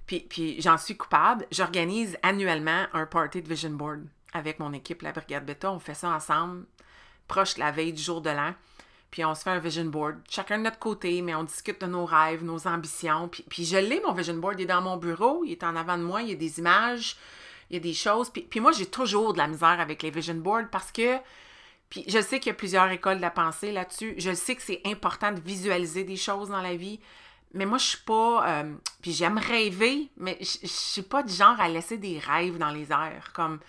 puis, 0.08 0.26
puis 0.28 0.60
j'en 0.60 0.76
suis 0.76 0.96
coupable, 0.96 1.46
j'organise 1.52 2.18
annuellement 2.24 2.86
un 2.92 3.06
party 3.06 3.42
de 3.42 3.48
vision 3.48 3.70
board 3.70 4.00
avec 4.32 4.58
mon 4.58 4.72
équipe, 4.72 5.02
la 5.02 5.12
Brigade 5.12 5.46
Beta. 5.46 5.70
On 5.70 5.78
fait 5.78 5.94
ça 5.94 6.08
ensemble, 6.08 6.66
proche 7.28 7.54
de 7.54 7.60
la 7.60 7.70
veille 7.70 7.92
du 7.92 8.02
jour 8.02 8.20
de 8.20 8.30
l'an. 8.30 8.54
Puis 9.12 9.24
on 9.24 9.36
se 9.36 9.44
fait 9.44 9.50
un 9.50 9.60
vision 9.60 9.84
board, 9.84 10.16
chacun 10.28 10.58
de 10.58 10.64
notre 10.64 10.80
côté, 10.80 11.22
mais 11.22 11.36
on 11.36 11.44
discute 11.44 11.80
de 11.80 11.86
nos 11.86 12.06
rêves, 12.06 12.42
nos 12.42 12.66
ambitions. 12.66 13.28
Puis, 13.28 13.44
puis 13.48 13.64
je 13.64 13.76
l'ai, 13.76 14.00
mon 14.00 14.14
vision 14.14 14.34
board, 14.34 14.58
il 14.58 14.64
est 14.64 14.66
dans 14.66 14.82
mon 14.82 14.96
bureau, 14.96 15.44
il 15.44 15.52
est 15.52 15.62
en 15.62 15.76
avant 15.76 15.96
de 15.96 16.02
moi, 16.02 16.22
il 16.22 16.30
y 16.30 16.32
a 16.32 16.34
des 16.34 16.58
images, 16.58 17.16
il 17.70 17.74
y 17.74 17.76
a 17.76 17.80
des 17.80 17.94
choses. 17.94 18.30
Puis, 18.30 18.42
puis 18.42 18.58
moi, 18.58 18.72
j'ai 18.72 18.86
toujours 18.86 19.32
de 19.32 19.38
la 19.38 19.46
misère 19.46 19.78
avec 19.78 20.02
les 20.02 20.10
vision 20.10 20.34
boards 20.34 20.70
parce 20.72 20.90
que 20.90 21.18
puis 21.90 22.04
je 22.08 22.20
sais 22.20 22.40
qu'il 22.40 22.50
y 22.50 22.54
a 22.54 22.54
plusieurs 22.54 22.90
écoles 22.90 23.16
de 23.16 23.22
la 23.22 23.30
pensée 23.30 23.72
là-dessus. 23.72 24.14
Je 24.18 24.34
sais 24.34 24.56
que 24.56 24.62
c'est 24.62 24.80
important 24.84 25.32
de 25.32 25.40
visualiser 25.40 26.04
des 26.04 26.16
choses 26.16 26.48
dans 26.48 26.62
la 26.62 26.76
vie. 26.76 27.00
Mais 27.54 27.64
moi, 27.64 27.78
je 27.78 27.84
suis 27.86 28.04
pas. 28.04 28.46
Euh, 28.48 28.74
puis 29.00 29.12
j'aime 29.12 29.38
rêver, 29.38 30.10
mais 30.16 30.36
je, 30.40 30.58
je 30.62 30.66
suis 30.66 31.02
pas 31.02 31.22
du 31.22 31.32
genre 31.32 31.58
à 31.60 31.68
laisser 31.68 31.96
des 31.96 32.18
rêves 32.18 32.58
dans 32.58 32.70
les 32.70 32.90
airs. 32.90 33.32
Comme. 33.32 33.60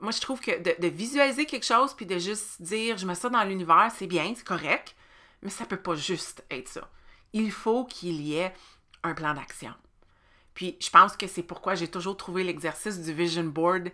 Moi, 0.00 0.12
je 0.12 0.20
trouve 0.20 0.40
que 0.40 0.50
de, 0.62 0.88
visualiser 0.88 1.44
quelque 1.44 1.66
chose 1.66 1.92
puis 1.92 2.06
de 2.06 2.18
juste 2.18 2.62
dire 2.62 2.96
je 2.96 3.06
mets 3.06 3.14
ça 3.14 3.28
dans 3.28 3.44
l'univers, 3.44 3.92
c'est 3.94 4.06
bien, 4.06 4.32
c'est 4.34 4.46
correct, 4.46 4.96
mais 5.42 5.50
ça 5.50 5.66
peut 5.66 5.76
pas 5.76 5.94
juste 5.94 6.42
être 6.50 6.68
ça. 6.68 6.88
Il 7.34 7.52
faut 7.52 7.84
qu'il 7.84 8.22
y 8.22 8.36
ait 8.36 8.54
un 9.02 9.12
plan 9.12 9.34
d'action. 9.34 9.74
Puis 10.54 10.76
je 10.80 10.88
pense 10.88 11.16
que 11.18 11.26
c'est 11.26 11.42
pourquoi 11.42 11.74
j'ai 11.74 11.88
toujours 11.88 12.16
trouvé 12.16 12.44
l'exercice 12.44 12.98
du 13.00 13.12
vision 13.12 13.44
board 13.44 13.90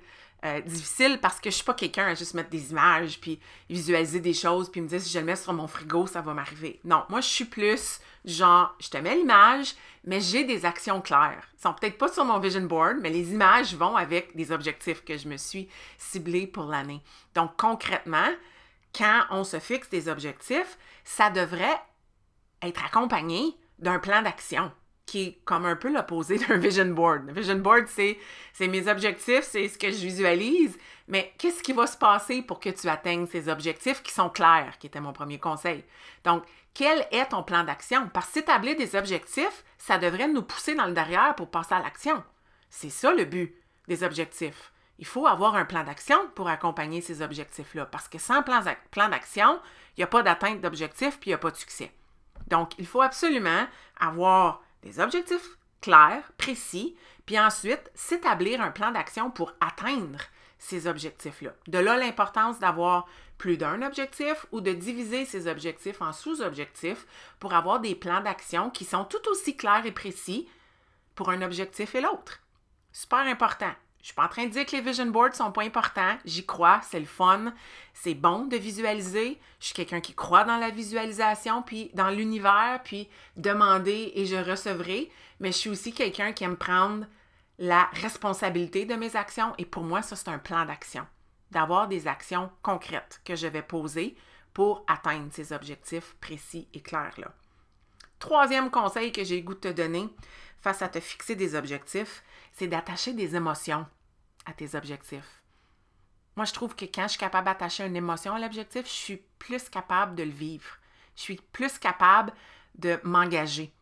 euh, 0.46 0.60
difficile 0.60 1.18
parce 1.20 1.40
que 1.40 1.50
je 1.50 1.56
suis 1.56 1.64
pas 1.64 1.74
quelqu'un 1.74 2.06
à 2.06 2.14
juste 2.14 2.34
mettre 2.34 2.50
des 2.50 2.70
images 2.70 3.20
puis 3.20 3.40
visualiser 3.68 4.20
des 4.20 4.32
choses 4.32 4.70
puis 4.70 4.80
me 4.80 4.86
dire 4.86 5.00
si 5.00 5.10
je 5.10 5.18
le 5.18 5.24
mets 5.24 5.34
sur 5.34 5.52
mon 5.52 5.66
frigo, 5.66 6.06
ça 6.06 6.20
va 6.20 6.34
m'arriver. 6.34 6.78
Non, 6.84 7.02
moi 7.08 7.20
je 7.20 7.26
suis 7.26 7.44
plus 7.44 8.00
genre 8.24 8.74
je 8.78 8.88
te 8.88 8.96
mets 8.96 9.16
l'image, 9.16 9.74
mais 10.04 10.20
j'ai 10.20 10.44
des 10.44 10.64
actions 10.64 11.00
claires. 11.00 11.48
Ils 11.58 11.62
sont 11.62 11.74
peut-être 11.74 11.98
pas 11.98 12.08
sur 12.08 12.24
mon 12.24 12.38
vision 12.38 12.62
board, 12.62 12.98
mais 13.00 13.10
les 13.10 13.32
images 13.32 13.74
vont 13.74 13.96
avec 13.96 14.36
des 14.36 14.52
objectifs 14.52 15.04
que 15.04 15.18
je 15.18 15.26
me 15.26 15.36
suis 15.36 15.68
ciblés 15.98 16.46
pour 16.46 16.66
l'année. 16.66 17.02
Donc 17.34 17.56
concrètement, 17.56 18.30
quand 18.94 19.24
on 19.30 19.42
se 19.42 19.58
fixe 19.58 19.90
des 19.90 20.08
objectifs, 20.08 20.78
ça 21.04 21.28
devrait 21.28 21.80
être 22.62 22.84
accompagné 22.84 23.56
d'un 23.80 23.98
plan 23.98 24.22
d'action 24.22 24.70
qui 25.06 25.22
est 25.22 25.38
comme 25.44 25.64
un 25.64 25.76
peu 25.76 25.90
l'opposé 25.90 26.38
d'un 26.48 26.58
vision 26.58 26.86
board. 26.86 27.30
Un 27.30 27.32
vision 27.32 27.56
board, 27.56 27.86
c'est, 27.86 28.18
mes 28.60 28.88
objectifs, 28.88 29.44
c'est 29.44 29.68
ce 29.68 29.78
que 29.78 29.90
je 29.90 29.96
visualise, 29.96 30.76
mais 31.08 31.32
qu'est-ce 31.38 31.62
qui 31.62 31.72
va 31.72 31.86
se 31.86 31.96
passer 31.96 32.42
pour 32.42 32.60
que 32.60 32.70
tu 32.70 32.88
atteignes 32.88 33.26
ces 33.26 33.48
objectifs 33.48 34.02
qui 34.02 34.12
sont 34.12 34.28
clairs, 34.28 34.76
qui 34.78 34.88
était 34.88 35.00
mon 35.00 35.12
premier 35.12 35.38
conseil? 35.38 35.84
Donc, 36.24 36.42
quel 36.74 37.06
est 37.12 37.26
ton 37.26 37.42
plan 37.42 37.64
d'action? 37.64 38.10
Parce 38.12 38.26
que 38.26 38.32
s'établir 38.34 38.76
des 38.76 38.96
objectifs, 38.96 39.64
ça 39.78 39.96
devrait 39.96 40.28
nous 40.28 40.42
pousser 40.42 40.74
dans 40.74 40.86
le 40.86 40.92
derrière 40.92 41.34
pour 41.34 41.50
passer 41.50 41.74
à 41.74 41.80
l'action. 41.80 42.22
C'est 42.68 42.90
ça 42.90 43.14
le 43.14 43.24
but 43.24 43.54
des 43.88 44.02
objectifs. 44.02 44.72
Il 44.98 45.06
faut 45.06 45.26
avoir 45.26 45.54
un 45.54 45.64
plan 45.64 45.84
d'action 45.84 46.18
pour 46.34 46.48
accompagner 46.48 47.00
ces 47.00 47.22
objectifs-là. 47.22 47.86
Parce 47.86 48.08
que 48.08 48.18
sans 48.18 48.42
plan, 48.42 48.62
plan 48.90 49.08
d'action, 49.08 49.60
il 49.96 50.00
n'y 50.00 50.04
a 50.04 50.08
pas 50.08 50.22
d'atteinte 50.22 50.60
d'objectifs 50.60 51.18
puis 51.20 51.30
il 51.30 51.32
n'y 51.32 51.34
a 51.34 51.38
pas 51.38 51.50
de 51.50 51.56
succès. 51.56 51.92
Donc, 52.48 52.72
il 52.78 52.86
faut 52.86 53.02
absolument 53.02 53.66
avoir 53.98 54.62
des 54.86 55.00
objectifs 55.00 55.58
clairs, 55.80 56.32
précis, 56.38 56.96
puis 57.26 57.38
ensuite 57.38 57.90
s'établir 57.94 58.60
un 58.60 58.70
plan 58.70 58.92
d'action 58.92 59.30
pour 59.30 59.52
atteindre 59.60 60.20
ces 60.58 60.86
objectifs-là. 60.86 61.52
De 61.66 61.78
là 61.78 61.96
l'importance 61.98 62.58
d'avoir 62.58 63.06
plus 63.36 63.58
d'un 63.58 63.82
objectif 63.82 64.46
ou 64.52 64.60
de 64.60 64.72
diviser 64.72 65.24
ces 65.26 65.48
objectifs 65.48 66.00
en 66.00 66.12
sous-objectifs 66.12 67.06
pour 67.38 67.52
avoir 67.52 67.80
des 67.80 67.94
plans 67.94 68.22
d'action 68.22 68.70
qui 68.70 68.84
sont 68.84 69.04
tout 69.04 69.28
aussi 69.28 69.56
clairs 69.56 69.84
et 69.84 69.92
précis 69.92 70.48
pour 71.14 71.30
un 71.30 71.42
objectif 71.42 71.94
et 71.94 72.00
l'autre. 72.00 72.40
Super 72.92 73.20
important. 73.20 73.72
Je 74.06 74.12
suis 74.12 74.14
pas 74.14 74.26
en 74.26 74.28
train 74.28 74.44
de 74.44 74.50
dire 74.50 74.64
que 74.64 74.76
les 74.76 74.82
vision 74.82 75.06
boards 75.06 75.34
sont 75.34 75.50
pas 75.50 75.64
importants. 75.64 76.16
J'y 76.24 76.46
crois, 76.46 76.80
c'est 76.88 77.00
le 77.00 77.06
fun. 77.06 77.52
C'est 77.92 78.14
bon 78.14 78.44
de 78.44 78.56
visualiser. 78.56 79.40
Je 79.58 79.64
suis 79.64 79.74
quelqu'un 79.74 80.00
qui 80.00 80.14
croit 80.14 80.44
dans 80.44 80.58
la 80.58 80.70
visualisation, 80.70 81.60
puis 81.62 81.90
dans 81.92 82.10
l'univers, 82.10 82.82
puis 82.84 83.08
demander 83.36 84.12
et 84.14 84.24
je 84.24 84.36
recevrai. 84.36 85.10
Mais 85.40 85.50
je 85.50 85.56
suis 85.56 85.70
aussi 85.70 85.92
quelqu'un 85.92 86.30
qui 86.32 86.44
aime 86.44 86.56
prendre 86.56 87.04
la 87.58 87.90
responsabilité 87.94 88.84
de 88.84 88.94
mes 88.94 89.16
actions. 89.16 89.52
Et 89.58 89.64
pour 89.64 89.82
moi, 89.82 90.02
ça, 90.02 90.14
c'est 90.14 90.28
un 90.28 90.38
plan 90.38 90.64
d'action. 90.64 91.04
D'avoir 91.50 91.88
des 91.88 92.06
actions 92.06 92.48
concrètes 92.62 93.20
que 93.24 93.34
je 93.34 93.48
vais 93.48 93.62
poser 93.62 94.14
pour 94.54 94.84
atteindre 94.86 95.32
ces 95.32 95.52
objectifs 95.52 96.14
précis 96.20 96.68
et 96.74 96.80
clairs-là. 96.80 97.34
Troisième 98.20 98.70
conseil 98.70 99.10
que 99.10 99.24
j'ai 99.24 99.38
le 99.38 99.42
goût 99.42 99.54
de 99.54 99.58
te 99.58 99.72
donner 99.72 100.08
face 100.60 100.82
à 100.82 100.88
te 100.88 101.00
fixer 101.00 101.34
des 101.34 101.56
objectifs, 101.56 102.22
c'est 102.52 102.68
d'attacher 102.68 103.12
des 103.12 103.34
émotions 103.34 103.84
à 104.46 104.52
tes 104.52 104.74
objectifs. 104.74 105.42
Moi, 106.36 106.44
je 106.44 106.52
trouve 106.52 106.74
que 106.76 106.84
quand 106.84 107.04
je 107.04 107.12
suis 107.12 107.18
capable 107.18 107.46
d'attacher 107.46 107.84
une 107.84 107.96
émotion 107.96 108.34
à 108.34 108.38
l'objectif, 108.38 108.86
je 108.86 108.92
suis 108.92 109.22
plus 109.38 109.68
capable 109.68 110.14
de 110.14 110.22
le 110.22 110.30
vivre. 110.30 110.78
Je 111.16 111.22
suis 111.22 111.40
plus 111.52 111.78
capable 111.78 112.32
de 112.74 113.00
m'engager. 113.04 113.72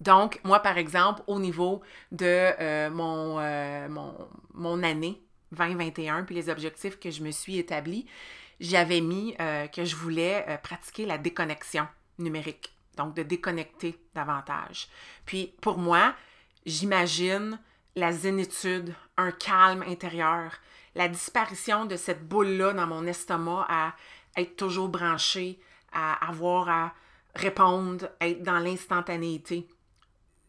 Donc, 0.00 0.40
moi, 0.44 0.60
par 0.60 0.78
exemple, 0.78 1.22
au 1.26 1.40
niveau 1.40 1.82
de 2.12 2.24
euh, 2.26 2.90
mon, 2.90 3.40
euh, 3.40 3.88
mon, 3.88 4.14
mon, 4.54 4.82
année 4.84 5.20
2021, 5.50 6.22
puis 6.22 6.36
les 6.36 6.48
objectifs 6.48 7.00
que 7.00 7.10
je 7.10 7.22
me 7.22 7.32
suis 7.32 7.58
établis, 7.58 8.06
j'avais 8.60 9.00
mis 9.00 9.34
euh, 9.40 9.66
que 9.66 9.84
je 9.84 9.96
voulais 9.96 10.60
pratiquer 10.62 11.06
la 11.06 11.18
déconnexion 11.18 11.88
numérique, 12.18 12.72
donc 12.96 13.14
de 13.14 13.24
déconnecter 13.24 13.98
davantage. 14.14 14.88
Puis, 15.26 15.54
pour 15.60 15.78
moi, 15.78 16.14
j'imagine 16.64 17.58
la 17.96 18.12
zénitude, 18.12 18.94
un 19.18 19.32
calme 19.32 19.82
intérieur, 19.82 20.52
la 20.94 21.08
disparition 21.08 21.84
de 21.84 21.96
cette 21.96 22.26
boule-là 22.26 22.72
dans 22.72 22.86
mon 22.86 23.06
estomac 23.06 23.66
à 23.68 23.94
être 24.36 24.56
toujours 24.56 24.88
branché, 24.88 25.60
à 25.92 26.28
avoir 26.28 26.68
à 26.68 26.94
répondre, 27.34 28.08
être 28.20 28.42
dans 28.42 28.58
l'instantanéité. 28.58 29.66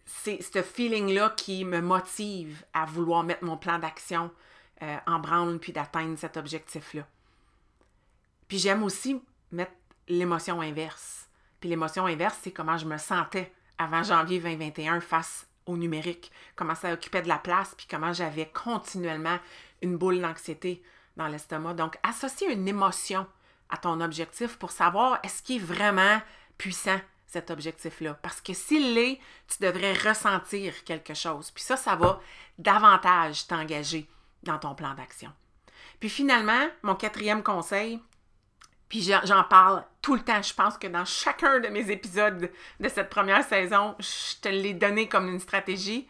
C'est 0.06 0.42
ce 0.42 0.62
feeling-là 0.62 1.32
qui 1.36 1.66
me 1.66 1.82
motive 1.82 2.64
à 2.74 2.86
vouloir 2.86 3.24
mettre 3.24 3.44
mon 3.44 3.58
plan 3.58 3.78
d'action 3.78 4.32
euh, 4.82 4.98
en 5.06 5.20
branle 5.20 5.60
puis 5.60 5.74
d'atteindre 5.74 6.18
cet 6.18 6.38
objectif-là. 6.38 7.06
Puis 8.48 8.58
j'aime 8.58 8.84
aussi 8.84 9.22
mettre 9.52 9.74
l'émotion 10.08 10.62
inverse. 10.62 11.30
Puis 11.60 11.70
l'émotion 11.70 12.06
inverse, 12.06 12.40
c'est 12.42 12.52
comment 12.52 12.78
je 12.78 12.86
me 12.86 12.98
sentais 12.98 13.52
avant 13.78 14.04
janvier 14.04 14.40
2021 14.40 15.02
face 15.02 15.49
numérique, 15.78 16.32
comment 16.56 16.76
ça 16.76 16.94
occupait 16.94 17.22
de 17.22 17.28
la 17.28 17.38
place, 17.38 17.74
puis 17.76 17.88
comment 17.90 18.14
j'avais 18.14 18.50
continuellement 18.50 19.40
une 19.82 19.98
boule 19.98 20.22
d'anxiété 20.22 20.82
dans 21.18 21.28
l'estomac. 21.28 21.74
Donc, 21.74 21.98
associer 22.04 22.52
une 22.52 22.68
émotion 22.68 23.28
à 23.70 23.78
ton 23.78 24.02
objectif 24.02 24.58
pour 24.58 24.72
savoir 24.72 25.20
est-ce 25.24 25.44
qu'il 25.44 25.58
est 25.58 25.66
vraiment 25.66 26.22
puissant, 26.58 27.00
cet 27.28 27.52
objectif-là. 27.52 28.16
Parce 28.16 28.42
que 28.42 28.54
s'il 28.54 28.96
l'est, 28.96 29.20
tu 29.48 29.64
devrais 29.64 29.94
ressentir 29.94 30.84
quelque 30.84 31.14
chose. 31.14 31.52
Puis 31.52 31.64
ça, 31.64 31.78
ça 31.78 31.96
va 31.96 32.20
davantage 32.58 33.46
t'engager 33.48 34.10
dans 34.44 34.58
ton 34.58 34.74
plan 34.74 34.96
d'action. 34.96 35.32
Puis 36.00 36.10
finalement, 36.10 36.68
mon 36.82 36.96
quatrième 36.96 37.44
conseil, 37.44 38.02
puis 38.90 39.02
j'en 39.02 39.44
parle 39.44 39.84
tout 40.02 40.16
le 40.16 40.22
temps. 40.22 40.42
Je 40.42 40.54
pense 40.54 40.78
que 40.78 40.88
dans 40.88 41.06
chacun 41.06 41.60
de 41.60 41.68
mes 41.68 41.92
épisodes 41.92 42.52
de 42.80 42.90
cette 42.90 43.10
première 43.10 43.44
saison, 43.44 43.96
je 44.00 44.42
te 44.42 44.50
l'ai 44.50 44.74
donné 44.74 45.08
comme 45.08 45.30
une 45.30 45.40
stratégie. 45.40 46.08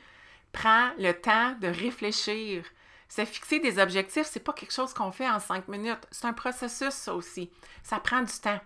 Prends 0.53 0.89
le 0.97 1.11
temps 1.11 1.55
de 1.61 1.67
réfléchir. 1.67 2.63
Se 3.09 3.25
fixer 3.25 3.59
des 3.59 3.79
objectifs, 3.79 4.27
c'est 4.27 4.39
pas 4.39 4.53
quelque 4.53 4.73
chose 4.73 4.93
qu'on 4.93 5.11
fait 5.11 5.29
en 5.29 5.39
cinq 5.39 5.67
minutes. 5.67 6.07
C'est 6.09 6.27
un 6.27 6.33
processus, 6.33 7.07
aussi. 7.09 7.49
Ça 7.83 7.99
prend 7.99 8.21
du 8.21 8.33
temps. 8.33 8.59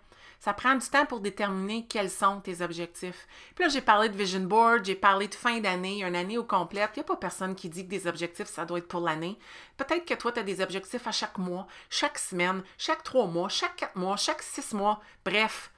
Ça 0.43 0.53
prend 0.53 0.75
du 0.75 0.85
temps 0.85 1.05
pour 1.05 1.21
déterminer 1.21 1.85
quels 1.87 2.09
sont 2.09 2.41
tes 2.41 2.61
objectifs. 2.61 3.29
Puis 3.55 3.63
là, 3.63 3.69
j'ai 3.69 3.79
parlé 3.79 4.09
de 4.09 4.17
vision 4.17 4.41
board, 4.41 4.83
j'ai 4.83 4.93
parlé 4.93 5.29
de 5.29 5.35
fin 5.35 5.61
d'année, 5.61 6.03
une 6.03 6.17
année 6.17 6.37
au 6.37 6.43
complète. 6.43 6.89
Il 6.95 6.99
n'y 6.99 7.03
a 7.03 7.05
pas 7.05 7.15
personne 7.15 7.55
qui 7.55 7.69
dit 7.69 7.85
que 7.85 7.89
des 7.89 8.07
objectifs, 8.07 8.49
ça 8.49 8.65
doit 8.65 8.79
être 8.79 8.89
pour 8.89 8.99
l'année. 8.99 9.39
Peut-être 9.77 10.03
que 10.03 10.15
toi, 10.15 10.33
tu 10.33 10.41
as 10.41 10.43
des 10.43 10.59
objectifs 10.59 11.07
à 11.07 11.13
chaque 11.13 11.37
mois, 11.37 11.65
chaque 11.89 12.19
semaine, 12.19 12.61
chaque 12.77 13.03
trois 13.03 13.25
mois, 13.25 13.47
chaque 13.47 13.77
quatre 13.77 13.95
mois, 13.95 14.17
chaque 14.17 14.41
six 14.41 14.73
mois. 14.73 14.99
Bref, 15.23 15.71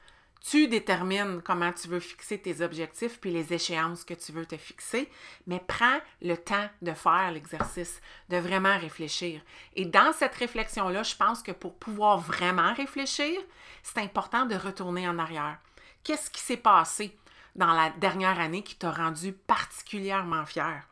tu 0.49 0.67
détermines 0.67 1.41
comment 1.41 1.71
tu 1.73 1.87
veux 1.87 1.99
fixer 1.99 2.39
tes 2.39 2.61
objectifs 2.61 3.19
puis 3.19 3.31
les 3.31 3.51
échéances 3.51 4.03
que 4.03 4.13
tu 4.13 4.31
veux 4.31 4.45
te 4.45 4.57
fixer, 4.57 5.09
mais 5.47 5.59
prends 5.65 5.99
le 6.21 6.35
temps 6.35 6.69
de 6.83 6.93
faire 6.93 7.31
l'exercice, 7.31 7.99
de 8.29 8.37
vraiment 8.37 8.77
réfléchir. 8.77 9.41
Et 9.75 9.85
dans 9.85 10.13
cette 10.13 10.35
réflexion-là, 10.35 11.01
je 11.01 11.15
pense 11.15 11.41
que 11.41 11.51
pour 11.51 11.75
pouvoir 11.75 12.19
vraiment 12.19 12.73
réfléchir, 12.73 13.41
c'est 13.81 13.99
important 13.99 14.45
de 14.45 14.55
retourner 14.55 15.07
en 15.07 15.17
arrière. 15.17 15.57
Qu'est-ce 16.03 16.29
qui 16.29 16.41
s'est 16.41 16.57
passé 16.57 17.17
dans 17.55 17.73
la 17.73 17.89
dernière 17.89 18.39
année 18.39 18.61
qui 18.61 18.75
t'a 18.75 18.91
rendu 18.91 19.33
particulièrement 19.33 20.45
fier? 20.45 20.87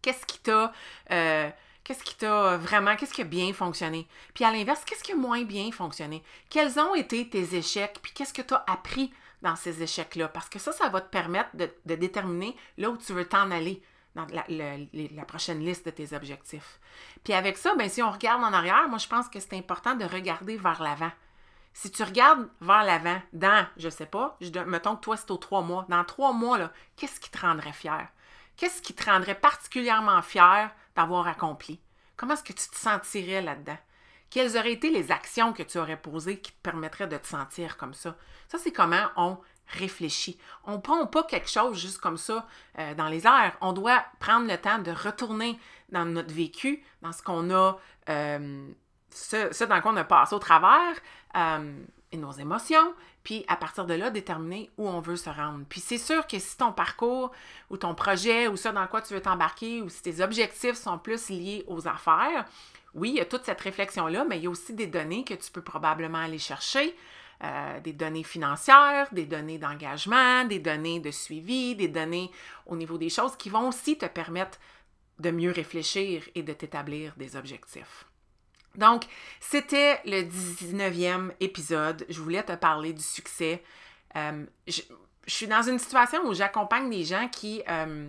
Qu'est-ce 0.00 0.26
qui 0.26 0.38
t'a... 0.38 0.72
Euh, 1.10 1.50
Qu'est-ce 1.90 2.04
qui 2.04 2.14
t'a 2.14 2.56
vraiment, 2.56 2.94
qu'est-ce 2.94 3.12
qui 3.12 3.22
a 3.22 3.24
bien 3.24 3.52
fonctionné? 3.52 4.06
Puis 4.32 4.44
à 4.44 4.52
l'inverse, 4.52 4.84
qu'est-ce 4.84 5.02
qui 5.02 5.10
a 5.10 5.16
moins 5.16 5.42
bien 5.42 5.72
fonctionné? 5.72 6.22
Quels 6.48 6.78
ont 6.78 6.94
été 6.94 7.28
tes 7.28 7.56
échecs? 7.56 7.98
Puis 8.00 8.12
qu'est-ce 8.12 8.32
que 8.32 8.42
tu 8.42 8.54
as 8.54 8.62
appris 8.68 9.12
dans 9.42 9.56
ces 9.56 9.82
échecs-là? 9.82 10.28
Parce 10.28 10.48
que 10.48 10.60
ça, 10.60 10.70
ça 10.70 10.88
va 10.88 11.00
te 11.00 11.10
permettre 11.10 11.50
de, 11.54 11.68
déterminer 11.96 12.56
là 12.78 12.90
où 12.90 12.96
tu 12.96 13.12
veux 13.12 13.24
t'en 13.24 13.50
aller 13.50 13.82
dans 14.14 14.24
la, 14.30 15.24
prochaine 15.24 15.64
liste 15.64 15.84
de 15.86 15.90
tes 15.90 16.14
objectifs. 16.14 16.78
Puis 17.24 17.32
avec 17.32 17.58
ça, 17.58 17.74
bien, 17.74 17.88
si 17.88 18.04
on 18.04 18.12
regarde 18.12 18.44
en 18.44 18.52
arrière, 18.52 18.88
moi, 18.88 18.98
je 18.98 19.08
pense 19.08 19.28
que 19.28 19.40
c'est 19.40 19.58
important 19.58 19.96
de 19.96 20.04
regarder 20.04 20.58
vers 20.58 20.80
l'avant. 20.80 21.10
Si 21.72 21.90
tu 21.90 22.04
regardes 22.04 22.48
vers 22.60 22.84
l'avant, 22.84 23.20
dans, 23.32 23.66
je 23.76 23.88
sais 23.88 24.06
pas, 24.06 24.38
mettons 24.64 24.94
que 24.94 25.00
toi, 25.00 25.16
c'est 25.16 25.32
aux 25.32 25.38
trois 25.38 25.62
mois. 25.62 25.86
Dans 25.88 26.04
trois 26.04 26.32
mois, 26.32 26.70
qu'est-ce 26.94 27.18
qui 27.18 27.32
te 27.32 27.40
rendrait 27.40 27.72
fier? 27.72 28.06
Qu'est-ce 28.56 28.80
qui 28.80 28.94
te 28.94 29.10
rendrait 29.10 29.34
particulièrement 29.34 30.22
fier 30.22 30.70
accompli? 31.26 31.80
Comment 32.16 32.34
est-ce 32.34 32.42
que 32.42 32.52
tu 32.52 32.68
te 32.68 32.76
sentirais 32.76 33.42
là-dedans? 33.42 33.78
Quelles 34.30 34.56
auraient 34.56 34.72
été 34.72 34.90
les 34.90 35.10
actions 35.10 35.52
que 35.52 35.62
tu 35.62 35.78
aurais 35.78 36.00
posées 36.00 36.38
qui 36.40 36.52
te 36.52 36.62
permettraient 36.62 37.08
de 37.08 37.16
te 37.16 37.26
sentir 37.26 37.76
comme 37.76 37.94
ça? 37.94 38.16
Ça, 38.48 38.58
c'est 38.58 38.72
comment 38.72 39.08
on 39.16 39.38
réfléchit. 39.66 40.38
On 40.64 40.72
ne 40.72 40.80
prend 40.80 41.06
pas 41.06 41.24
quelque 41.24 41.48
chose 41.48 41.78
juste 41.78 41.98
comme 41.98 42.16
ça 42.16 42.46
euh, 42.78 42.94
dans 42.94 43.08
les 43.08 43.26
airs. 43.26 43.56
On 43.60 43.72
doit 43.72 44.04
prendre 44.18 44.46
le 44.46 44.56
temps 44.56 44.78
de 44.78 44.90
retourner 44.90 45.58
dans 45.90 46.04
notre 46.04 46.32
vécu, 46.32 46.84
dans 47.02 47.12
ce 47.12 47.22
qu'on 47.22 47.50
a, 47.50 47.78
euh, 48.08 48.68
ce, 49.10 49.64
dans 49.64 49.80
quoi 49.80 49.92
on 49.92 49.96
a 49.96 50.04
passé 50.04 50.34
au 50.34 50.38
travers, 50.38 50.96
euh, 51.36 51.82
et 52.12 52.16
nos 52.16 52.32
émotions, 52.32 52.94
puis 53.22 53.44
à 53.48 53.56
partir 53.56 53.86
de 53.86 53.94
là, 53.94 54.10
déterminer 54.10 54.70
où 54.78 54.88
on 54.88 55.00
veut 55.00 55.16
se 55.16 55.30
rendre. 55.30 55.64
Puis 55.68 55.80
c'est 55.80 55.98
sûr 55.98 56.26
que 56.26 56.38
si 56.38 56.56
ton 56.56 56.72
parcours 56.72 57.30
ou 57.70 57.76
ton 57.76 57.94
projet 57.94 58.48
ou 58.48 58.56
ça 58.56 58.72
dans 58.72 58.86
quoi 58.86 59.02
tu 59.02 59.14
veux 59.14 59.22
t'embarquer 59.22 59.80
ou 59.82 59.88
si 59.88 60.02
tes 60.02 60.20
objectifs 60.20 60.74
sont 60.74 60.98
plus 60.98 61.28
liés 61.28 61.64
aux 61.68 61.86
affaires, 61.86 62.46
oui, 62.94 63.10
il 63.10 63.16
y 63.16 63.20
a 63.20 63.24
toute 63.24 63.44
cette 63.44 63.60
réflexion-là, 63.60 64.24
mais 64.24 64.38
il 64.38 64.44
y 64.44 64.46
a 64.46 64.50
aussi 64.50 64.74
des 64.74 64.88
données 64.88 65.24
que 65.24 65.34
tu 65.34 65.50
peux 65.50 65.62
probablement 65.62 66.18
aller 66.18 66.38
chercher. 66.38 66.96
Euh, 67.42 67.80
des 67.80 67.94
données 67.94 68.22
financières, 68.22 69.08
des 69.12 69.24
données 69.24 69.56
d'engagement, 69.56 70.44
des 70.44 70.58
données 70.58 71.00
de 71.00 71.10
suivi, 71.10 71.74
des 71.74 71.88
données 71.88 72.30
au 72.66 72.76
niveau 72.76 72.98
des 72.98 73.08
choses 73.08 73.34
qui 73.34 73.48
vont 73.48 73.68
aussi 73.68 73.96
te 73.96 74.04
permettre 74.04 74.58
de 75.20 75.30
mieux 75.30 75.50
réfléchir 75.50 76.28
et 76.34 76.42
de 76.42 76.52
t'établir 76.52 77.14
des 77.16 77.36
objectifs. 77.36 78.04
Donc, 78.76 79.04
c'était 79.40 80.00
le 80.04 80.22
19e 80.22 81.32
épisode. 81.40 82.06
Je 82.08 82.20
voulais 82.20 82.42
te 82.42 82.54
parler 82.54 82.92
du 82.92 83.02
succès. 83.02 83.62
Euh, 84.16 84.44
je, 84.66 84.82
suis 85.26 85.46
dans 85.46 85.62
une 85.62 85.78
situation 85.78 86.24
où 86.26 86.34
j'accompagne 86.34 86.90
des 86.90 87.04
gens 87.04 87.28
qui, 87.28 87.62
euh, 87.68 88.08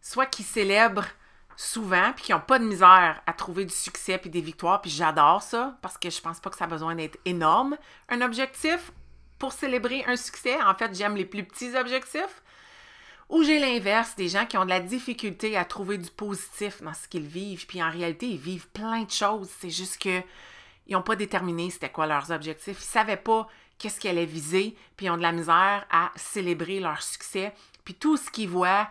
soit 0.00 0.26
qui 0.26 0.42
célèbrent 0.42 1.06
souvent, 1.56 2.12
puis 2.14 2.24
qui 2.24 2.32
n'ont 2.32 2.40
pas 2.40 2.58
de 2.58 2.64
misère 2.64 3.22
à 3.26 3.32
trouver 3.32 3.64
du 3.64 3.74
succès 3.74 4.18
puis 4.18 4.30
des 4.30 4.40
victoires, 4.40 4.80
puis 4.80 4.90
j'adore 4.90 5.42
ça, 5.42 5.78
parce 5.82 5.98
que 5.98 6.10
je 6.10 6.20
pense 6.20 6.40
pas 6.40 6.50
que 6.50 6.56
ça 6.56 6.64
a 6.64 6.68
besoin 6.68 6.94
d'être 6.94 7.18
énorme, 7.24 7.76
un 8.08 8.20
objectif 8.22 8.90
pour 9.38 9.52
célébrer 9.52 10.04
un 10.06 10.16
succès. 10.16 10.60
En 10.62 10.74
fait, 10.74 10.94
j'aime 10.94 11.16
les 11.16 11.24
plus 11.24 11.44
petits 11.44 11.76
objectifs. 11.76 12.42
Ou 13.32 13.44
j'ai 13.44 13.58
l'inverse, 13.58 14.14
des 14.14 14.28
gens 14.28 14.44
qui 14.44 14.58
ont 14.58 14.66
de 14.66 14.70
la 14.70 14.80
difficulté 14.80 15.56
à 15.56 15.64
trouver 15.64 15.96
du 15.96 16.10
positif 16.10 16.82
dans 16.82 16.92
ce 16.92 17.08
qu'ils 17.08 17.26
vivent, 17.26 17.66
puis 17.66 17.82
en 17.82 17.90
réalité, 17.90 18.26
ils 18.26 18.38
vivent 18.38 18.68
plein 18.68 19.04
de 19.04 19.10
choses. 19.10 19.48
C'est 19.58 19.70
juste 19.70 20.02
que 20.02 20.20
ils 20.86 20.92
n'ont 20.92 21.02
pas 21.02 21.16
déterminé 21.16 21.70
c'était 21.70 21.88
quoi 21.88 22.06
leurs 22.06 22.30
objectifs. 22.30 22.76
Ils 22.76 22.88
ne 22.88 22.92
savaient 22.92 23.16
pas 23.16 23.48
qu'est-ce 23.78 23.98
qu'ils 23.98 24.10
allaient 24.10 24.26
viser, 24.26 24.76
puis 24.98 25.06
ils 25.06 25.10
ont 25.10 25.16
de 25.16 25.22
la 25.22 25.32
misère 25.32 25.86
à 25.90 26.12
célébrer 26.14 26.78
leur 26.78 27.02
succès. 27.02 27.54
Puis 27.86 27.94
tout 27.94 28.18
ce 28.18 28.30
qu'ils 28.30 28.50
voient 28.50 28.90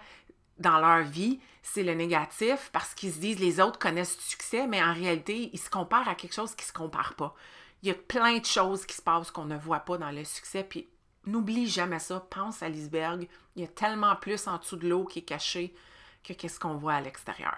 dans 0.57 0.79
leur 0.79 1.03
vie, 1.03 1.39
c'est 1.61 1.83
le 1.83 1.93
négatif 1.93 2.71
parce 2.73 2.95
qu'ils 2.95 3.13
se 3.13 3.19
disent 3.19 3.39
les 3.39 3.59
autres 3.59 3.77
connaissent 3.77 4.17
du 4.17 4.23
succès, 4.23 4.65
mais 4.65 4.81
en 4.81 4.95
réalité, 4.95 5.51
ils 5.53 5.59
se 5.59 5.69
comparent 5.69 6.09
à 6.09 6.15
quelque 6.15 6.33
chose 6.33 6.55
qui 6.55 6.63
ne 6.63 6.69
se 6.69 6.73
compare 6.73 7.13
pas. 7.13 7.35
Il 7.83 7.89
y 7.89 7.91
a 7.91 7.95
plein 7.95 8.39
de 8.39 8.45
choses 8.45 8.87
qui 8.87 8.95
se 8.95 9.03
passent 9.03 9.29
qu'on 9.29 9.45
ne 9.45 9.57
voit 9.57 9.81
pas 9.81 9.99
dans 9.99 10.09
le 10.09 10.23
succès, 10.23 10.63
puis 10.67 10.87
N'oublie 11.25 11.67
jamais 11.67 11.99
ça. 11.99 12.25
Pense 12.29 12.63
à 12.63 12.69
l'iceberg. 12.69 13.27
Il 13.55 13.61
y 13.61 13.65
a 13.65 13.69
tellement 13.69 14.15
plus 14.15 14.47
en 14.47 14.57
dessous 14.57 14.77
de 14.77 14.87
l'eau 14.87 15.05
qui 15.05 15.19
est 15.19 15.23
caché 15.23 15.73
que 16.23 16.33
qu'est-ce 16.33 16.59
qu'on 16.59 16.75
voit 16.75 16.93
à 16.93 17.01
l'extérieur. 17.01 17.57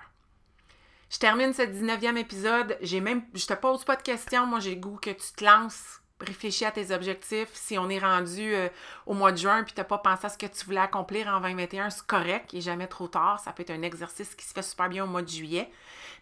Je 1.09 1.19
termine 1.19 1.53
ce 1.53 1.61
19e 1.61 2.17
épisode. 2.17 2.77
J'ai 2.81 2.99
même, 2.99 3.23
je 3.33 3.45
te 3.45 3.53
pose 3.53 3.83
pas 3.83 3.95
de 3.95 4.01
questions. 4.01 4.45
Moi, 4.45 4.59
j'ai 4.59 4.77
goût 4.77 4.97
que 4.97 5.11
tu 5.11 5.31
te 5.35 5.43
lances 5.43 6.02
réfléchis 6.23 6.65
à 6.65 6.71
tes 6.71 6.93
objectifs. 6.93 7.49
Si 7.53 7.77
on 7.77 7.89
est 7.89 7.99
rendu 7.99 8.53
euh, 8.53 8.69
au 9.05 9.13
mois 9.13 9.31
de 9.31 9.37
juin 9.37 9.63
puis 9.63 9.73
tu 9.73 9.79
n'as 9.79 9.85
pas 9.85 9.97
pensé 9.97 10.25
à 10.25 10.29
ce 10.29 10.37
que 10.37 10.45
tu 10.45 10.65
voulais 10.65 10.79
accomplir 10.79 11.27
en 11.27 11.39
2021, 11.39 11.89
c'est 11.89 12.05
correct, 12.05 12.51
il 12.53 12.61
jamais 12.61 12.87
trop 12.87 13.07
tard. 13.07 13.39
Ça 13.39 13.51
peut 13.51 13.61
être 13.61 13.71
un 13.71 13.81
exercice 13.81 14.35
qui 14.35 14.45
se 14.45 14.53
fait 14.53 14.61
super 14.61 14.89
bien 14.89 15.03
au 15.03 15.07
mois 15.07 15.21
de 15.21 15.29
juillet. 15.29 15.69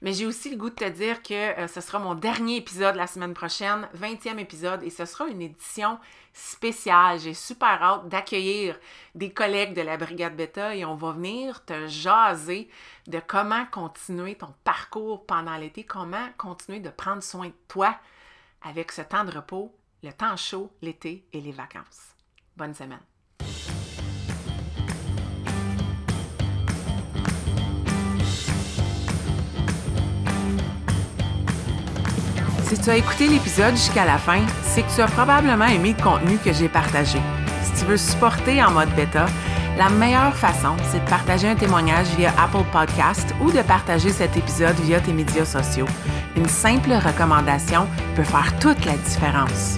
Mais 0.02 0.14
j'ai 0.14 0.26
aussi 0.26 0.50
le 0.50 0.58
goût 0.58 0.72
de 0.72 0.76
te 0.76 0.90
dire 0.90 1.22
que 1.22 1.34
euh, 1.34 1.68
ce 1.68 1.80
sera 1.80 2.00
mon 2.00 2.16
dernier 2.16 2.58
épisode 2.58 2.96
la 2.96 3.06
semaine 3.06 3.36
prochaine, 3.36 3.88
20e 3.96 4.40
épisode, 4.40 4.82
et 4.82 4.90
ce 4.90 5.06
sera 5.06 5.28
une 5.28 5.44
édition 5.44 6.00
spéciale. 6.34 7.20
J'ai 7.20 7.36
super 7.36 7.84
hâte 7.84 8.10
d'accueillir 8.10 8.80
des 9.14 9.32
collègues 9.32 9.76
de 9.76 9.82
la 9.82 9.98
Brigade 9.98 10.36
Beta 10.36 10.76
et 10.76 10.86
on 10.86 10.96
va 10.96 11.12
venir 11.12 11.64
te 11.66 11.88
jaser 11.88 12.68
de 13.08 13.22
comment 13.26 13.66
continuer 13.68 14.36
ton 14.36 14.54
parcours 14.64 15.26
pendant 15.28 15.58
l'été, 15.58 15.84
comment 15.84 16.30
continuer 16.38 16.80
de 16.80 16.90
prendre 16.90 17.22
soin 17.22 17.48
de 17.48 17.54
toi 17.68 17.96
avec 18.64 18.92
ce 18.92 19.04
temps 19.04 19.24
de 19.24 19.32
repos 19.32 19.72
le 20.04 20.12
temps 20.14 20.36
chaud, 20.36 20.72
l'été 20.82 21.28
et 21.32 21.42
les 21.42 21.52
vacances. 21.52 22.16
Bonne 22.58 22.74
semaine. 22.74 23.00
Si 32.64 32.80
tu 32.80 32.90
as 32.90 32.98
écouté 32.98 33.28
l'épisode 33.28 33.76
jusqu'à 33.76 34.06
la 34.06 34.18
fin, 34.18 34.46
c'est 34.64 34.82
que 34.84 34.96
tu 34.96 35.02
as 35.02 35.08
probablement 35.08 35.66
aimé 35.66 35.94
le 35.96 36.02
contenu 36.02 36.38
que 36.38 36.54
j'ai 36.54 36.70
partagé. 36.70 37.20
Si 37.64 37.74
tu 37.74 37.86
veux 37.86 37.98
supporter 37.98 38.64
en 38.64 38.72
mode 38.72 38.94
bêta, 38.96 39.26
la 39.78 39.90
meilleure 39.90 40.36
façon, 40.36 40.76
c'est 40.90 41.04
de 41.04 41.10
partager 41.10 41.50
un 41.50 41.56
témoignage 41.56 42.08
via 42.16 42.34
Apple 42.42 42.66
Podcast 42.72 43.36
ou 43.42 43.52
de 43.52 43.62
partager 43.62 44.10
cet 44.10 44.38
épisode 44.38 44.76
via 44.78 45.00
tes 45.00 45.14
médias 45.14 45.46
sociaux. 45.46 45.88
Une 46.38 46.48
simple 46.48 46.94
recommandation 46.94 47.88
peut 48.16 48.24
faire 48.24 48.58
toute 48.60 48.86
la 48.86 48.96
différence. 48.98 49.78